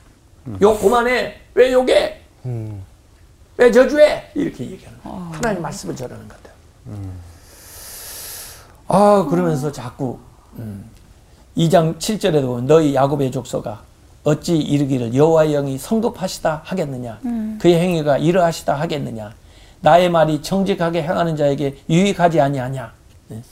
욕 0.61 0.79
그만해. 0.81 1.39
왜 1.53 1.71
욕해? 1.73 2.21
왜 3.57 3.71
저주해? 3.71 4.31
이렇게 4.35 4.69
얘기하는 4.71 4.99
거야. 5.03 5.29
하나님 5.33 5.61
말씀을 5.61 5.95
전하는 5.95 6.27
건데. 6.27 6.49
아 8.89 9.25
그러면서 9.29 9.71
자꾸 9.71 10.17
음, 10.57 10.83
2장 11.55 11.97
7절에도 11.99 12.41
보면 12.41 12.65
너희 12.65 12.95
야곱의 12.95 13.31
족속아 13.31 13.81
어찌 14.23 14.57
이르기를 14.57 15.13
여호와의 15.13 15.51
영이 15.53 15.77
성급하시다 15.77 16.63
하겠느냐 16.65 17.19
그의 17.59 17.79
행위가 17.79 18.17
이러하시다 18.17 18.73
하겠느냐 18.73 19.33
나의 19.81 20.09
말이 20.09 20.41
정직하게 20.41 21.03
행하는 21.03 21.35
자에게 21.35 21.77
유익하지 21.87 22.41
아니하냐 22.41 22.91
네. 23.27 23.43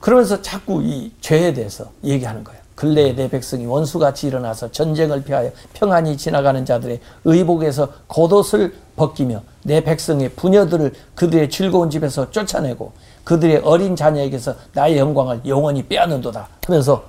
그러면서 0.00 0.42
자꾸 0.42 0.82
이 0.82 1.12
죄에 1.20 1.54
대해서 1.54 1.90
얘기하는 2.04 2.44
거예요. 2.44 2.60
근래에 2.74 3.14
내 3.14 3.30
백성이 3.30 3.64
원수같이 3.64 4.26
일어나서 4.26 4.70
전쟁을 4.70 5.24
피하여 5.24 5.50
평안히 5.72 6.16
지나가는 6.18 6.62
자들의 6.64 7.00
의복에서 7.24 7.88
겉옷을 8.06 8.74
벗기며 8.96 9.42
내 9.62 9.82
백성의 9.82 10.30
부녀들을 10.36 10.92
그들의 11.14 11.48
즐거운 11.48 11.88
집에서 11.88 12.30
쫓아내고 12.30 12.92
그들의 13.26 13.56
어린 13.64 13.96
자녀에게서 13.96 14.54
나의 14.72 14.98
영광을 14.98 15.40
영원히 15.46 15.82
빼앗는도다 15.82 16.48
하면서 16.64 17.02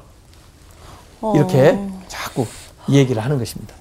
이렇게 1.36 1.80
자꾸 2.08 2.48
얘기를 2.90 3.24
하는 3.24 3.38
것입니다. 3.38 3.76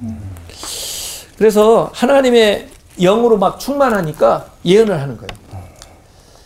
그래서 1.39 1.91
하나님의 1.95 2.69
영으로 3.01 3.39
막 3.39 3.59
충만하니까 3.59 4.49
예언을 4.67 5.01
하는 5.01 5.17
거예요. 5.17 5.31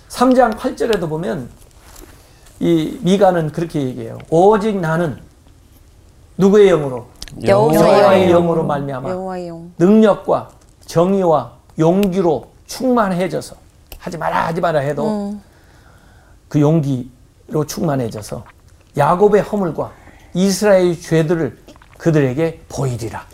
3장 0.09 0.57
8절에도 0.57 1.09
보면 1.09 1.51
이 2.61 2.97
미가는 3.01 3.51
그렇게 3.51 3.83
얘기해요. 3.83 4.19
오직 4.31 4.77
나는 4.79 5.19
누구의 6.39 6.69
영으로? 6.69 7.07
여호와의 7.45 8.31
영. 8.31 8.43
영으로 8.43 8.63
말미암아. 8.65 9.09
능력과 9.77 10.51
정의와 10.87 11.53
용기로 11.81 12.49
충만해져서 12.69 13.57
하지 13.99 14.19
마라 14.19 14.47
하지 14.47 14.61
마라 14.61 14.81
해도 14.81 15.31
음. 15.31 15.50
그 16.51 16.61
용기로 16.61 17.65
충만해져서 17.67 18.45
야곱의 18.97 19.43
허물과 19.43 19.93
이스라엘의 20.35 21.01
죄들을 21.01 21.57
그들에게 21.97 22.63
보이리라. 22.69 23.25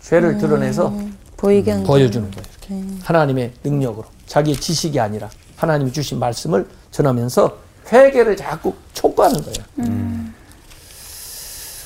죄를 0.00 0.38
드러내서 0.38 0.92
보이게 1.36 1.70
한다. 1.70 1.86
보여주는 1.86 2.30
거예요. 2.30 2.44
이렇게. 2.50 3.04
하나님의 3.04 3.52
능력으로 3.62 4.06
자기의 4.26 4.56
지식이 4.56 4.98
아니라 4.98 5.28
하나님이 5.56 5.92
주신 5.92 6.18
말씀을 6.18 6.66
전하면서 6.90 7.58
회개를 7.92 8.36
자꾸 8.38 8.74
촉구하는 8.94 9.42
거예요. 9.42 10.30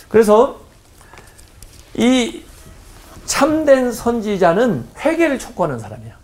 그래서 0.09 0.61
이 1.97 2.43
참된 3.27 3.91
선지자는 3.93 4.87
회개를 4.99 5.41
촉구하는 5.41 5.81
사람이야. 5.81 6.15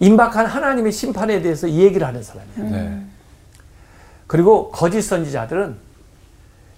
임박한 0.00 0.46
하나님의 0.46 0.92
심판에 0.92 1.42
대해서 1.42 1.66
이 1.66 1.80
얘기를 1.80 2.06
하는 2.06 2.22
사람이야. 2.22 2.70
네. 2.70 3.02
그리고 4.26 4.70
거짓 4.70 5.02
선지자들은 5.02 5.76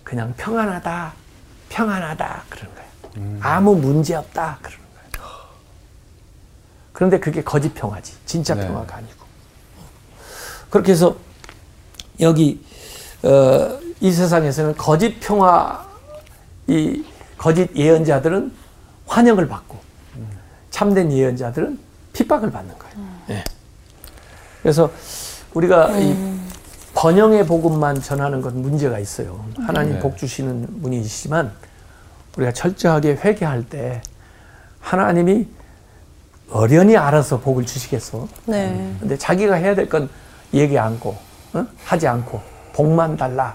그냥 0.04 0.34
평안하다, 0.36 1.12
평안하다 1.68 2.44
그러는 2.48 2.74
거예요. 2.74 3.38
아무 3.40 3.74
문제 3.74 4.14
없다 4.14 4.58
그러는 4.62 4.84
거예요. 4.94 5.28
그런데 6.92 7.18
그게 7.20 7.42
거짓 7.42 7.74
평화지, 7.74 8.14
진짜 8.26 8.54
네. 8.54 8.66
평화가 8.66 8.96
아니고. 8.96 9.26
그렇게 10.70 10.92
해서 10.92 11.16
여기 12.20 12.64
어, 13.22 13.78
이 14.00 14.12
세상에서는 14.12 14.76
거짓 14.76 15.18
평화, 15.20 15.86
이 16.66 17.04
거짓 17.36 17.74
예언자들은 17.74 18.52
환영을 19.06 19.48
받고 19.48 19.78
참된 20.70 21.10
예언자들은 21.10 21.78
핍박을 22.12 22.50
받는 22.50 22.78
거예요. 22.78 22.96
예. 23.30 23.44
그래서 24.62 24.90
우리가 25.54 25.98
이 25.98 26.37
번영의 27.02 27.46
복음만 27.46 28.02
전하는 28.02 28.40
건 28.42 28.60
문제가 28.60 28.98
있어요. 28.98 29.44
하나님 29.58 29.94
네. 29.94 29.98
복 30.00 30.18
주시는 30.18 30.82
분이시지만 30.82 31.52
우리가 32.36 32.50
철저하게 32.52 33.12
회개할 33.12 33.68
때 33.68 34.02
하나님이 34.80 35.46
어련히 36.50 36.96
알아서 36.96 37.38
복을 37.38 37.66
주시겠어. 37.66 38.26
네. 38.46 38.96
근데 38.98 39.16
자기가 39.16 39.54
해야 39.54 39.76
될 39.76 39.88
건 39.88 40.10
얘기 40.52 40.76
않고 40.76 41.16
어? 41.52 41.66
하지 41.84 42.08
않고 42.08 42.40
복만 42.72 43.16
달라. 43.16 43.54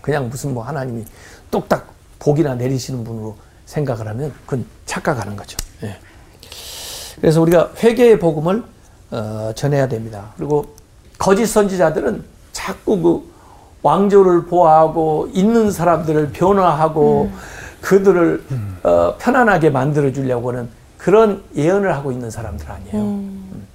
그냥 0.00 0.28
무슨 0.28 0.52
뭐 0.52 0.64
하나님이 0.64 1.04
뚝딱 1.52 1.86
복이나 2.18 2.56
내리시는 2.56 3.04
분으로 3.04 3.36
생각을 3.64 4.08
하면 4.08 4.32
그건 4.44 4.66
착각하는 4.86 5.36
거죠. 5.36 5.56
예. 5.84 5.96
그래서 7.20 7.40
우리가 7.42 7.70
회개의 7.80 8.18
복음을 8.18 8.64
어, 9.12 9.52
전해야 9.54 9.86
됩니다. 9.86 10.32
그리고 10.36 10.74
거짓 11.16 11.46
선지자들은 11.46 12.31
자꾸 12.62 13.00
그 13.00 13.32
왕조를 13.82 14.46
보호하고 14.46 15.28
있는 15.32 15.72
사람들을 15.72 16.30
변화하고 16.30 17.30
그들을 17.80 18.44
어, 18.84 19.16
편안하게 19.18 19.70
만들어 19.70 20.12
주려고 20.12 20.50
하는 20.50 20.68
그런 20.96 21.42
예언을 21.56 21.92
하고 21.92 22.12
있는 22.12 22.30
사람들 22.30 22.70
아니에요. 22.70 22.94
음. 22.94 23.66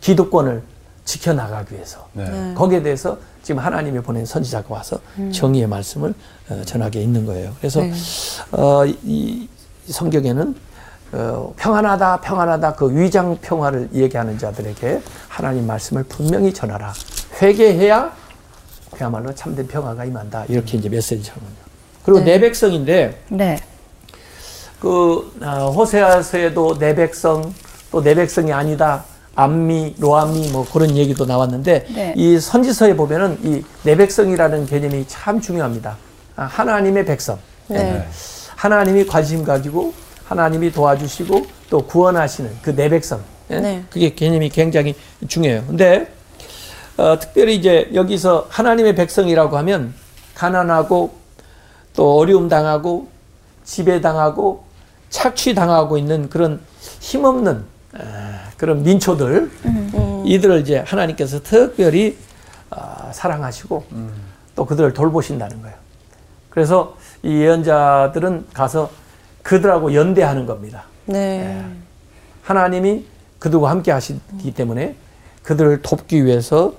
기득권을 0.00 0.62
지켜나가기 1.04 1.74
위해서. 1.74 2.08
네. 2.14 2.52
거기에 2.56 2.82
대해서 2.82 3.16
지금 3.44 3.60
하나님이 3.60 4.00
보낸 4.00 4.26
선지자가 4.26 4.74
와서 4.74 4.98
정의의 5.32 5.68
말씀을 5.68 6.12
어, 6.50 6.62
전하게 6.64 7.00
있는 7.02 7.24
거예요. 7.26 7.52
그래서 7.58 7.80
어, 8.50 8.84
이, 8.84 9.48
이 9.86 9.92
성경에는 9.92 10.56
어, 11.12 11.54
평안하다, 11.56 12.22
평안하다 12.22 12.74
그 12.74 12.92
위장 12.96 13.38
평화를 13.40 13.90
얘기하는 13.92 14.36
자들에게 14.36 15.00
하나님 15.28 15.68
말씀을 15.68 16.02
분명히 16.02 16.52
전하라. 16.52 16.92
회개해야 17.40 18.23
그야말로 18.94 19.34
참된 19.34 19.66
평화가 19.66 20.04
임한다. 20.04 20.44
이렇게 20.48 20.78
이제 20.78 20.88
메시지하군요. 20.88 21.50
그리고 22.04 22.20
내 22.20 22.38
백성인데 22.40 23.18
네. 23.28 23.58
그 24.80 25.32
어, 25.42 25.70
호세아서에도 25.70 26.78
내 26.78 26.94
백성 26.94 27.52
또 27.90 28.02
내 28.02 28.14
백성이 28.14 28.52
아니다. 28.52 29.04
암미, 29.36 29.96
로암미 29.98 30.50
뭐 30.50 30.64
그런 30.72 30.96
얘기도 30.96 31.26
나왔는데 31.26 31.86
네. 31.94 32.14
이 32.16 32.38
선지서에 32.38 32.94
보면은 32.96 33.38
이 33.44 33.62
내 33.84 33.96
백성이라는 33.96 34.66
개념이 34.66 35.04
참 35.08 35.40
중요합니다. 35.40 35.96
아, 36.36 36.44
하나님의 36.44 37.04
백성. 37.04 37.38
네. 37.68 38.06
하나님이 38.56 39.06
관심 39.06 39.44
가지고 39.44 39.92
하나님이 40.24 40.72
도와주시고 40.72 41.46
또 41.70 41.84
구원하시는 41.86 42.50
그 42.62 42.74
내 42.74 42.88
백성. 42.88 43.20
예? 43.50 43.60
네. 43.60 43.84
그게 43.90 44.14
개념이 44.14 44.48
굉장히 44.50 44.94
중요해요. 45.28 45.64
근데 45.66 46.08
어, 46.96 47.18
특별히 47.18 47.56
이제 47.56 47.90
여기서 47.92 48.46
하나님의 48.50 48.94
백성이라고 48.94 49.56
하면 49.58 49.94
가난하고 50.34 51.14
또 51.94 52.18
어려움 52.18 52.48
당하고 52.48 53.08
지배당하고 53.64 54.64
착취당하고 55.10 55.98
있는 55.98 56.28
그런 56.28 56.60
힘없는 57.00 57.64
에, 57.96 58.00
그런 58.56 58.82
민초들 58.82 59.50
이들을 60.24 60.60
이제 60.60 60.78
하나님께서 60.78 61.42
특별히 61.42 62.16
어, 62.70 63.10
사랑하시고 63.12 63.84
또 64.54 64.64
그들을 64.64 64.92
돌보신다는 64.92 65.62
거예요. 65.62 65.76
그래서 66.50 66.96
이 67.22 67.40
예언자들은 67.40 68.46
가서 68.52 68.90
그들하고 69.42 69.94
연대하는 69.94 70.46
겁니다. 70.46 70.84
네. 71.06 71.64
하나님이 72.42 73.04
그들과 73.38 73.70
함께 73.70 73.90
하시기 73.90 74.54
때문에 74.54 74.94
그들을 75.42 75.82
돕기 75.82 76.24
위해서 76.24 76.74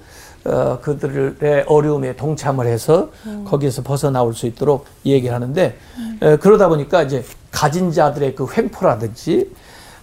어, 0.46 0.80
그들의 0.82 1.66
어려움에 1.68 2.16
동참을 2.16 2.68
해서 2.68 3.10
거기에서 3.46 3.82
벗어나올 3.82 4.34
수 4.34 4.46
있도록 4.46 4.86
얘기를 5.06 5.34
하는데 5.34 5.78
에, 6.22 6.36
그러다 6.38 6.68
보니까 6.70 7.04
이제 7.04 7.26
가진 7.52 7.92
자들의 7.92 8.36
그 8.36 8.48
횡포라든지 8.56 9.52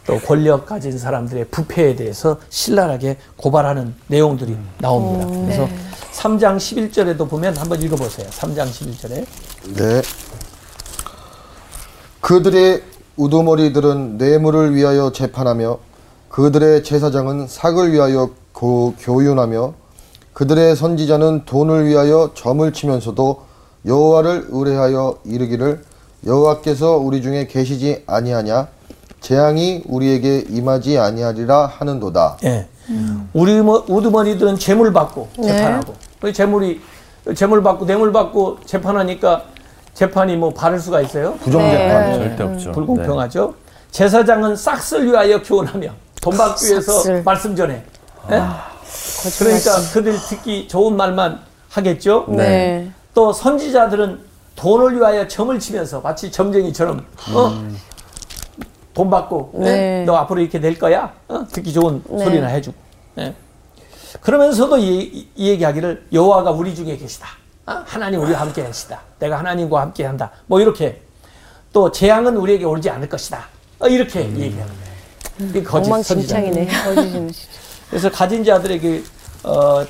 또 0.04 0.18
권력 0.18 0.66
가진 0.66 0.98
사람들의 0.98 1.44
부패에 1.46 1.94
대해서 1.94 2.38
신랄하게 2.48 3.18
고발하는 3.36 3.94
내용들이 4.08 4.56
나옵니다. 4.78 5.26
그래서 5.26 5.68
3장 6.12 6.56
11절에도 6.56 7.28
보면 7.28 7.56
한번 7.56 7.80
읽어보세요. 7.80 8.26
3장 8.28 8.68
11절에 8.68 9.26
네. 9.76 10.02
그들의 12.20 12.82
우두머리들은 13.16 14.18
뇌물을 14.18 14.74
위하여 14.74 15.12
재판하며 15.12 15.78
그들의 16.30 16.82
제사장은 16.82 17.46
삭을 17.46 17.92
위하여 17.92 18.30
고, 18.52 18.94
교윤하며 18.98 19.74
그들의 20.32 20.76
선지자는 20.76 21.44
돈을 21.44 21.86
위하여 21.86 22.30
점을 22.34 22.72
치면서도 22.72 23.42
여호와를 23.86 24.46
의뢰하여 24.50 25.18
이르기를 25.24 25.82
여호와께서 26.26 26.96
우리 26.96 27.20
중에 27.20 27.46
계시지 27.46 28.04
아니하냐 28.06 28.68
재앙이 29.20 29.82
우리에게 29.86 30.44
임하지 30.48 30.98
아니하리라 30.98 31.66
하는도다. 31.66 32.38
예. 32.44 32.66
우리 33.32 33.60
뭐 33.60 33.84
우두머니들은 33.88 34.58
재물 34.58 34.92
받고 34.92 35.28
네. 35.38 35.48
재판하고. 35.48 35.94
그 36.20 36.32
재물이 36.32 36.80
재물 37.34 37.62
받고 37.62 37.86
뇌물 37.86 38.12
받고 38.12 38.58
재판하니까 38.64 39.44
재판이 39.94 40.36
뭐 40.36 40.52
바를 40.52 40.80
수가 40.80 41.00
있어요? 41.02 41.34
부정재판. 41.36 42.14
절대 42.14 42.42
없죠. 42.42 42.72
불공평하죠. 42.72 43.54
제사장은 43.90 44.56
싹쓸 44.56 45.06
위하여 45.06 45.42
교훈하며 45.42 45.88
돈 46.20 46.36
받기 46.36 46.66
위해서 46.66 46.92
싹쓸. 46.92 47.22
말씀 47.22 47.54
전해. 47.54 47.82
예? 48.30 48.42
그러니까 49.38 49.76
그들 49.92 50.18
듣기 50.28 50.68
좋은 50.68 50.96
말만 50.96 51.40
하겠죠. 51.70 52.26
네. 52.28 52.90
또 53.14 53.32
선지자들은 53.32 54.20
돈을 54.56 54.96
위하여 54.96 55.26
점을 55.28 55.58
치면서 55.58 56.00
마치 56.00 56.30
점쟁이처럼 56.30 57.04
어? 57.34 57.68
돈 58.94 59.10
받고 59.10 59.52
예? 59.56 59.64
네. 59.64 60.04
너 60.04 60.16
앞으로 60.16 60.40
이렇게 60.40 60.60
될 60.60 60.78
거야 60.78 61.12
어? 61.28 61.46
듣기 61.50 61.72
좋은 61.72 62.02
네. 62.08 62.24
소리나 62.24 62.46
해주고 62.48 62.76
예? 63.18 63.34
그러면서도 64.20 64.78
이, 64.78 65.28
이 65.34 65.48
얘기하기를 65.48 66.08
여호와가 66.12 66.50
우리 66.50 66.74
중에 66.74 66.96
계시다 66.96 67.28
어? 67.66 67.82
하나님 67.86 68.20
우리와 68.20 68.40
함께 68.40 68.62
하시다 68.62 69.00
내가 69.18 69.38
하나님과 69.38 69.80
함께 69.80 70.04
한다 70.04 70.30
뭐 70.46 70.60
이렇게 70.60 71.00
또 71.72 71.90
재앙은 71.90 72.36
우리에게 72.36 72.64
오지 72.64 72.90
않을 72.90 73.08
것이다 73.08 73.46
어, 73.78 73.88
이렇게 73.88 74.20
얘기하는 74.20 74.72
거예요 75.38 75.64
거짓 75.64 75.90
선지자. 76.02 76.42
진짜. 76.42 77.32
그래서 77.92 78.10
가진 78.10 78.42
자들에게 78.42 79.04
어, 79.44 79.84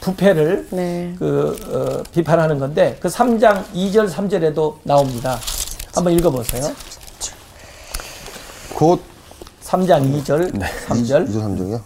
부패를 0.00 0.66
네. 0.72 1.14
그 1.16 1.56
어, 1.68 2.02
비판하는 2.10 2.58
건데 2.58 2.98
그 3.00 3.06
3장 3.06 3.62
2절 3.72 4.10
3절에도 4.10 4.78
나옵니다. 4.82 5.38
한번 5.94 6.14
읽어보세요. 6.14 6.64
곧 8.74 9.00
3장 9.62 10.02
2절 10.24 10.50
3절 10.88 11.28
2절 11.28 11.28
3절이요. 11.28 11.80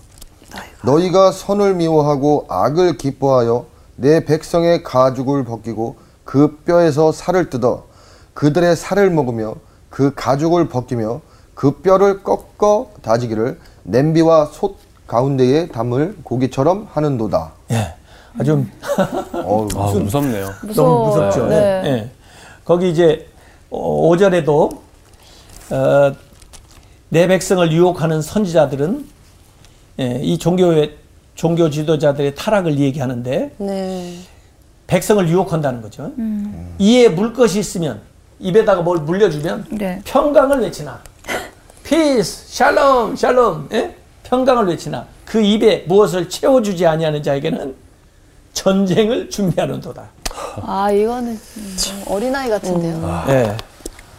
너희가 0.85 1.33
선을 1.33 1.75
미워하고 1.75 2.47
악을 2.49 2.97
기뻐하여 2.97 3.67
내 3.97 4.25
백성의 4.25 4.83
가죽을 4.83 5.45
벗기고 5.45 5.97
그 6.25 6.57
뼈에서 6.65 7.13
살을 7.13 7.51
뜯어 7.51 7.85
그들의 8.33 8.75
살을 8.75 9.11
먹으며 9.11 9.57
그 9.91 10.15
가죽을 10.15 10.71
벗기며 10.71 11.21
그 11.55 11.73
뼈를 11.83 12.23
꺾어 12.23 12.89
다지기를 13.03 13.61
냄비와 13.83 14.47
솥 14.47 14.88
가운데에 15.09 15.69
담을 15.69 16.17
고기처럼 16.23 16.87
하는도다. 16.93 17.53
예. 17.73 17.95
아주 18.39 18.65
어우, 19.35 19.69
아, 19.75 19.93
무섭네요. 19.99 20.49
너무 20.77 21.07
무섭죠. 21.09 21.49
네. 21.49 21.57
예. 21.85 22.11
거기 22.65 22.91
이제 22.91 23.27
5절에도 23.71 24.79
어, 25.71 26.13
내 27.09 27.27
백성을 27.27 27.73
유혹하는 27.73 28.23
선지자들은 28.23 29.07
예, 30.01 30.21
이 30.23 30.39
종교의 30.39 30.97
종교 31.35 31.71
지도자들의 31.71 32.35
타락을 32.35 32.79
얘기하는데 32.79 33.55
네. 33.57 34.19
백성을 34.87 35.27
유혹한다는 35.29 35.83
거죠. 35.83 36.13
이에 36.79 37.09
물 37.09 37.33
것이 37.33 37.59
있으면 37.59 38.01
입에다가 38.39 38.83
뭘 38.83 38.99
물려주면 38.99 39.67
네. 39.73 40.01
평강을 40.05 40.61
외치나 40.61 41.01
peace 41.85 42.55
샬롬 42.55 43.17
샬롬 43.17 43.69
예? 43.73 43.95
평강을 44.29 44.67
외치나 44.69 45.07
그 45.25 45.41
입에 45.41 45.85
무엇을 45.89 46.29
채워주지 46.29 46.87
아니하는 46.87 47.23
자에게는 47.23 47.75
전쟁을 48.53 49.31
준비하는도다. 49.31 50.03
아 50.63 50.91
이거는 50.91 51.39
어린아이 52.07 52.51
같은데요. 52.51 53.25
예. 53.29 53.57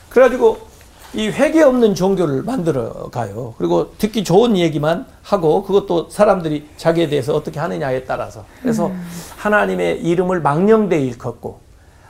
그래가지고 0.09 0.69
이 1.13 1.27
회개 1.27 1.61
없는 1.61 1.95
종교를 1.95 2.43
만들어 2.43 3.09
가요. 3.11 3.55
그리고 3.57 3.93
듣기 3.97 4.23
좋은 4.23 4.57
얘기만 4.57 5.05
하고 5.23 5.63
그것도 5.63 6.09
사람들이 6.09 6.67
자기에 6.77 7.09
대해서 7.09 7.35
어떻게 7.35 7.59
하느냐에 7.59 8.05
따라서. 8.05 8.45
그래서 8.61 8.91
하나님의 9.37 10.01
이름을 10.03 10.41
망령되이 10.41 11.07
일컫고 11.07 11.59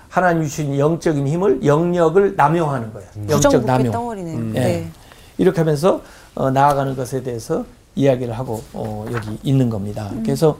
하나님 0.09 0.43
주신 0.43 0.77
영적인 0.77 1.27
힘을 1.27 1.65
영역을 1.65 2.35
남용하는 2.35 2.93
거예요. 2.93 3.09
영적 3.29 3.51
부정부패 3.51 3.65
남용. 3.71 3.91
덩어리네요. 3.91 4.37
예. 4.55 4.59
네. 4.59 4.89
이렇게 5.37 5.59
하면서 5.59 6.01
어, 6.35 6.51
나아가는 6.51 6.95
것에 6.95 7.23
대해서 7.23 7.65
이야기를 7.99 8.37
하고 8.37 8.63
어, 8.73 9.05
여기 9.11 9.37
있는 9.43 9.69
겁니다. 9.69 10.09
그래서 10.23 10.57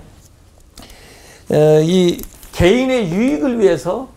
어, 1.50 1.80
이 1.82 2.22
개인의 2.52 3.12
유익을 3.12 3.60
위해서 3.60 4.10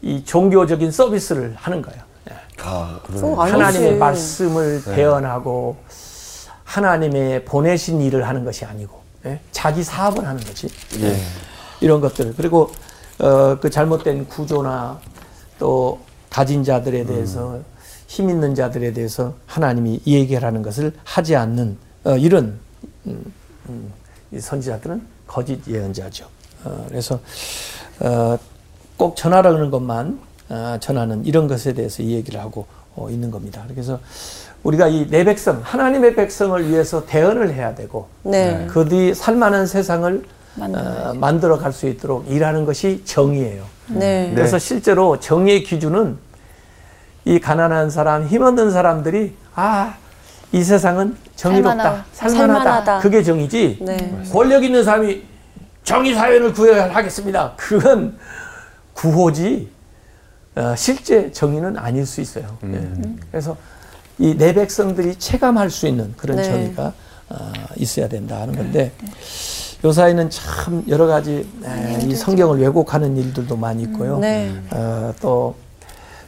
이 0.00 0.24
종교적인 0.24 0.90
서비스를 0.90 1.54
하는 1.56 1.82
거예요. 1.82 2.00
예. 2.30 2.34
아, 2.62 3.00
아니지. 3.04 3.22
하나님의 3.52 3.96
말씀을 3.98 4.82
대언하고 4.82 5.76
하나님의 6.64 7.44
보내신 7.44 8.00
일을 8.00 8.26
하는 8.26 8.44
것이 8.44 8.64
아니고 8.64 8.98
예? 9.26 9.40
자기 9.52 9.82
사업을 9.82 10.26
하는 10.26 10.42
거지. 10.42 10.68
이런 11.80 12.00
것들 12.00 12.34
그리고 12.34 12.70
어, 13.18 13.58
그 13.60 13.68
잘못된 13.68 14.26
구조나 14.28 14.98
또 15.58 16.00
가진 16.30 16.64
자들에 16.64 17.04
대해서 17.04 17.60
힘 18.06 18.30
있는 18.30 18.54
자들에 18.54 18.92
대해서 18.94 19.34
하나님이 19.46 20.00
얘기하는 20.06 20.62
것을 20.62 20.92
하지 21.04 21.36
않는 21.36 21.76
어, 21.76 21.87
이런 22.16 22.58
음, 23.06 23.32
음, 23.68 23.92
이 24.32 24.40
선지자들은 24.40 25.02
거짓 25.26 25.60
예언자죠. 25.68 26.26
어, 26.64 26.86
그래서 26.88 27.20
어, 28.00 28.38
꼭 28.96 29.16
전하라는 29.16 29.70
것만 29.70 30.18
어, 30.48 30.76
전하는 30.80 31.24
이런 31.26 31.46
것에 31.48 31.72
대해서 31.74 32.02
이 32.02 32.12
얘기를 32.12 32.40
하고 32.40 32.66
어, 32.96 33.08
있는 33.10 33.30
겁니다. 33.30 33.64
그래서 33.68 34.00
우리가 34.64 34.88
이 34.88 35.06
내 35.08 35.24
백성 35.24 35.60
하나님의 35.62 36.14
백성을 36.16 36.68
위해서 36.68 37.06
대언을 37.06 37.54
해야 37.54 37.74
되고 37.74 38.08
네. 38.22 38.66
그들이 38.70 39.14
살만한 39.14 39.66
세상을. 39.66 40.24
어, 40.60 41.14
만들어 41.14 41.56
갈 41.56 41.72
수 41.72 41.86
있도록 41.86 42.28
일하는 42.28 42.64
것이 42.64 43.04
정의예요. 43.04 43.64
네. 43.90 44.32
그래서 44.34 44.58
실제로 44.58 45.20
정의의 45.20 45.62
기준은 45.62 46.18
이 47.26 47.38
가난한 47.38 47.90
사람, 47.90 48.26
힘없는 48.26 48.72
사람들이 48.72 49.36
아, 49.54 49.94
이 50.52 50.62
세상은 50.62 51.16
정의롭다, 51.36 51.76
살만하다. 51.76 52.06
살만하다. 52.12 52.54
살만하다. 52.64 52.98
그게 53.00 53.22
정의지. 53.22 53.78
네. 53.82 54.22
권력 54.32 54.64
있는 54.64 54.82
사람이 54.82 55.22
정의 55.84 56.14
사회를 56.14 56.52
구현하겠습니다. 56.52 57.54
그건 57.56 58.16
구호지. 58.94 59.70
어, 60.56 60.74
실제 60.76 61.30
정의는 61.30 61.76
아닐 61.78 62.04
수 62.06 62.20
있어요. 62.20 62.58
예. 62.64 62.88
그래서 63.30 63.56
이 64.18 64.34
내 64.36 64.52
백성들이 64.52 65.14
체감할 65.16 65.70
수 65.70 65.86
있는 65.86 66.12
그런 66.16 66.38
네. 66.38 66.42
정의가 66.44 66.92
어, 67.28 67.52
있어야 67.76 68.08
된다 68.08 68.40
하는 68.40 68.56
건데 68.56 68.90
요사이는 69.84 70.28
참 70.30 70.82
여러 70.88 71.06
가지 71.06 71.48
에, 71.64 71.98
이 72.02 72.14
성경을 72.16 72.58
왜곡하는 72.60 73.16
일들도 73.16 73.56
많이 73.56 73.82
있고요. 73.84 74.18
네. 74.18 74.52
어, 74.72 75.14
또 75.20 75.54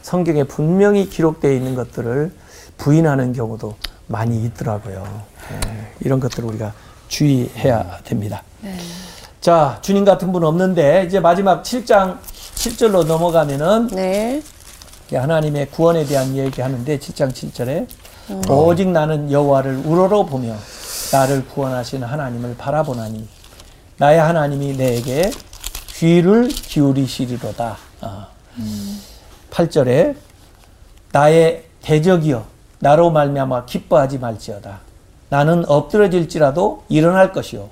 성경에 0.03 0.45
분명히 0.45 1.09
기록되어 1.09 1.51
있는 1.51 1.75
것들을 1.75 2.31
부인하는 2.77 3.33
경우도 3.33 3.75
많이 4.11 4.43
있더라고요. 4.45 5.03
예, 5.51 5.91
이런 6.01 6.19
것들을 6.19 6.47
우리가 6.49 6.73
주의해야 7.07 7.99
됩니다. 8.03 8.43
자, 9.39 9.79
주님 9.81 10.05
같은 10.05 10.31
분 10.31 10.43
없는데 10.43 11.05
이제 11.07 11.19
마지막 11.19 11.63
7장 11.63 12.19
7절로 12.55 13.05
넘어가면은 13.05 13.87
네. 13.87 14.43
하나님의 15.11 15.71
구원에 15.71 16.05
대한 16.05 16.35
얘기하는데 16.37 16.99
7장 16.99 17.31
7절에 17.31 17.87
오직 18.49 18.87
나는 18.87 19.31
여호와를 19.31 19.81
우러러 19.85 20.25
보며 20.25 20.55
나를 21.11 21.45
구원하시는 21.47 22.07
하나님을 22.07 22.55
바라보나니 22.57 23.27
나의 23.97 24.19
하나님이 24.19 24.77
내게 24.77 25.31
귀를 25.95 26.47
기울이시리로다. 26.47 27.77
아. 28.01 28.27
8절에 29.51 30.15
나의 31.11 31.65
대적이여 31.81 32.45
나로 32.81 33.11
말미암아 33.11 33.65
기뻐하지 33.65 34.17
말지어다. 34.17 34.79
나는 35.29 35.63
엎드러질지라도 35.69 36.83
일어날 36.89 37.31
것이요 37.31 37.69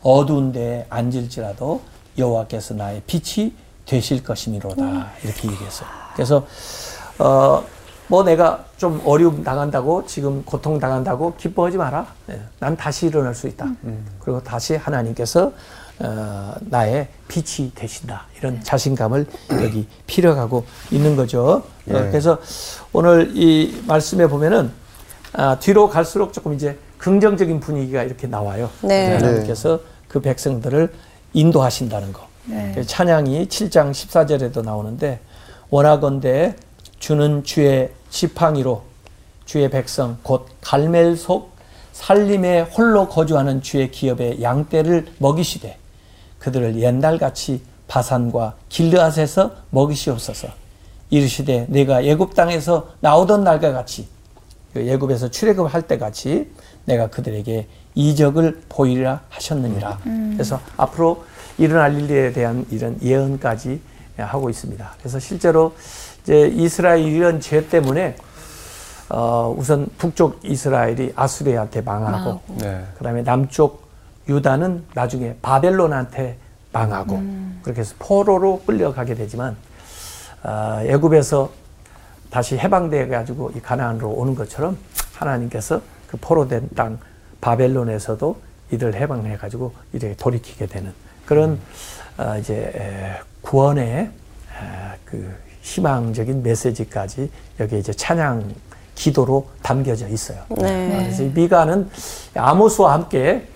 어두운 0.00 0.52
데에 0.52 0.86
앉을지라도 0.88 1.82
여호와께서 2.16 2.74
나의 2.74 3.02
빛이 3.06 3.52
되실 3.84 4.22
것이미로다. 4.22 4.82
이렇게 5.24 5.48
얘기했어요. 5.50 5.88
그래서 6.14 6.46
어, 7.18 7.64
뭐 8.06 8.22
내가 8.22 8.64
좀 8.76 9.02
어려움 9.04 9.42
당한다고 9.42 10.06
지금 10.06 10.44
고통 10.44 10.78
당한다고 10.78 11.34
기뻐하지 11.36 11.76
마라. 11.76 12.06
예, 12.30 12.40
난 12.60 12.76
다시 12.76 13.06
일어날 13.06 13.34
수 13.34 13.48
있다. 13.48 13.66
그리고 14.20 14.42
다시 14.42 14.76
하나님께서 14.76 15.52
어, 16.00 16.54
나의 16.60 17.08
빛이 17.26 17.72
되신다. 17.74 18.26
이런 18.38 18.62
자신감을 18.62 19.26
여기 19.62 19.86
필요하고 20.06 20.64
있는 20.90 21.16
거죠. 21.16 21.42
어, 21.42 21.62
그래서 21.86 22.38
오늘 22.92 23.32
이 23.34 23.82
말씀에 23.86 24.26
보면은 24.28 24.70
아, 25.32 25.58
뒤로 25.58 25.88
갈수록 25.88 26.32
조금 26.32 26.54
이제 26.54 26.78
긍정적인 26.98 27.60
분위기가 27.60 28.02
이렇게 28.02 28.26
나와요. 28.26 28.70
네. 28.82 29.14
하나님께서 29.14 29.80
그 30.08 30.20
백성들을 30.20 30.92
인도하신다는 31.34 32.12
거. 32.12 32.26
그 32.74 32.86
찬양이 32.86 33.46
7장 33.46 33.90
14절에도 33.90 34.64
나오는데 34.64 35.20
원하건대 35.68 36.56
주는 36.98 37.44
주의 37.44 37.90
지팡이로 38.08 38.82
주의 39.44 39.68
백성 39.70 40.16
곧 40.22 40.46
갈멜 40.62 41.16
속 41.16 41.52
살림에 41.92 42.62
홀로 42.62 43.08
거주하는 43.08 43.60
주의 43.60 43.90
기업의 43.90 44.42
양떼를 44.42 45.08
먹이시되 45.18 45.76
그들을 46.38 46.78
옛날같이 46.80 47.62
바산과 47.88 48.54
길르앗에서 48.68 49.52
먹이시옵소서 49.70 50.48
이르시되 51.10 51.66
내가 51.68 52.02
애굽 52.02 52.34
땅에서 52.34 52.90
나오던 53.00 53.44
날과 53.44 53.72
같이 53.72 54.08
그 54.72 54.80
애굽에서 54.80 55.30
출애굽할 55.30 55.82
때 55.82 55.98
같이 55.98 56.50
내가 56.84 57.08
그들에게 57.08 57.66
이적을 57.94 58.62
보이리라 58.68 59.22
하셨느니라. 59.28 59.98
그래서 60.32 60.60
앞으로 60.76 61.24
일어날 61.56 62.00
일에 62.00 62.32
대한 62.32 62.64
이런 62.70 62.98
예언까지 63.02 63.80
하고 64.18 64.50
있습니다. 64.50 64.94
그래서 64.98 65.18
실제로 65.18 65.74
이제 66.22 66.48
이스라엘 66.54 67.02
이런 67.02 67.40
죄 67.40 67.66
때문에 67.68 68.16
어, 69.08 69.54
우선 69.56 69.88
북쪽 69.96 70.40
이스라엘이 70.44 71.14
아수리한테 71.16 71.80
망하고, 71.80 72.40
네. 72.58 72.84
그다음에 72.98 73.22
남쪽 73.22 73.87
유다는 74.28 74.84
나중에 74.94 75.36
바벨론한테 75.40 76.36
망하고 76.72 77.22
그렇게 77.62 77.80
해서 77.80 77.94
포로로 77.98 78.62
끌려가게 78.66 79.14
되지만 79.14 79.56
아, 80.42 80.82
애굽에서 80.84 81.50
다시 82.30 82.58
해방돼 82.58 83.08
가지고 83.08 83.50
이 83.56 83.60
가나안으로 83.60 84.10
오는 84.10 84.34
것처럼 84.34 84.76
하나님께서 85.14 85.80
그 86.06 86.16
포로된 86.20 86.68
땅 86.76 86.98
바벨론에서도 87.40 88.36
이를 88.70 88.94
해방해 88.94 89.36
가지고 89.36 89.72
이렇게 89.92 90.14
돌이키게 90.14 90.66
되는 90.66 90.92
그런 91.24 91.58
아, 92.16 92.36
이제 92.36 92.72
에, 92.74 93.20
구원의 93.40 94.10
아, 94.60 94.94
그 95.04 95.34
희망적인 95.62 96.42
메시지까지 96.42 97.30
여기 97.60 97.78
이제 97.78 97.92
찬양 97.92 98.54
기도로 98.94 99.48
담겨져 99.62 100.08
있어요. 100.08 100.42
네. 100.56 100.94
아, 100.94 101.02
그래서 101.02 101.22
이 101.22 101.28
미가는 101.28 101.88
아모스와 102.34 102.92
함께 102.92 103.46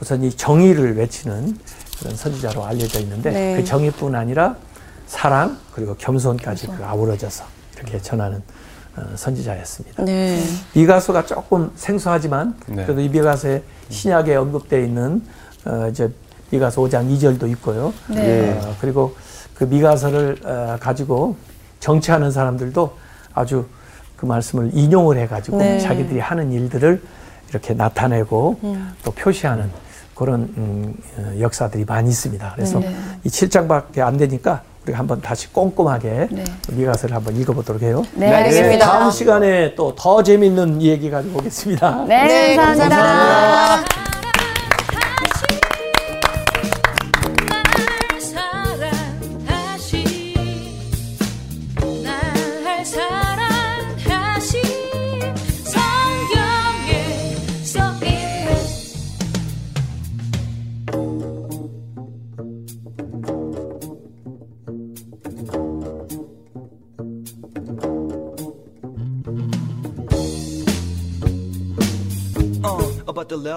우선 0.00 0.22
이 0.22 0.30
정의를 0.30 0.96
외치는 0.96 1.58
그런 1.98 2.16
선지자로 2.16 2.64
알려져 2.64 3.00
있는데 3.00 3.30
네. 3.30 3.56
그 3.56 3.64
정의뿐 3.64 4.14
아니라 4.14 4.56
사랑 5.06 5.58
그리고 5.72 5.94
겸손까지 5.96 6.68
그 6.68 6.84
아우러져서 6.84 7.44
이렇게 7.76 8.00
전하는 8.00 8.42
어, 8.96 9.02
선지자였습니다. 9.16 10.04
네. 10.04 10.42
미가서가 10.74 11.26
조금 11.26 11.70
생소하지만 11.74 12.54
네. 12.66 12.84
그래도 12.84 13.00
이 13.00 13.08
미가서에 13.08 13.62
신약에 13.88 14.36
언급되어 14.36 14.80
있는 14.80 15.22
어, 15.64 15.88
이제 15.90 16.10
미가서 16.50 16.82
5장 16.82 17.10
2절도 17.16 17.50
있고요. 17.52 17.92
네. 18.08 18.58
어, 18.62 18.74
그리고 18.80 19.14
그 19.54 19.64
미가서를 19.64 20.38
어, 20.44 20.76
가지고 20.80 21.36
정치하는 21.80 22.30
사람들도 22.30 22.96
아주 23.34 23.66
그 24.16 24.26
말씀을 24.26 24.70
인용을 24.72 25.16
해가지고 25.18 25.58
네. 25.58 25.78
자기들이 25.78 26.18
하는 26.20 26.52
일들을 26.52 27.02
이렇게 27.50 27.72
나타내고 27.72 28.60
또 29.04 29.10
표시하는 29.12 29.70
그런 30.18 30.52
음, 30.56 30.94
어, 31.16 31.40
역사들이 31.40 31.84
많이 31.84 32.10
있습니다. 32.10 32.52
그래서 32.56 32.80
네. 32.80 32.92
이 33.22 33.28
7장밖에 33.28 34.00
안 34.00 34.16
되니까 34.16 34.62
우리가 34.82 34.98
한번 34.98 35.20
다시 35.20 35.52
꼼꼼하게 35.52 36.28
네. 36.32 36.44
미가서를 36.72 37.14
한번 37.14 37.36
읽어보도록 37.36 37.82
해요. 37.82 38.02
네, 38.14 38.26
알겠습니다. 38.34 38.84
다음 38.84 39.10
시간에 39.12 39.74
또 39.76 39.94
더 39.96 40.22
재밌는 40.22 40.82
얘기 40.82 41.08
가지고 41.08 41.38
오겠습니다. 41.38 42.04
네, 42.08 42.26
네, 42.26 42.56
감사합니다. 42.56 42.96
감사합니다. 42.96 44.17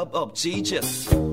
up 0.01 0.15
up 0.15 0.33
Jesus 0.33 1.30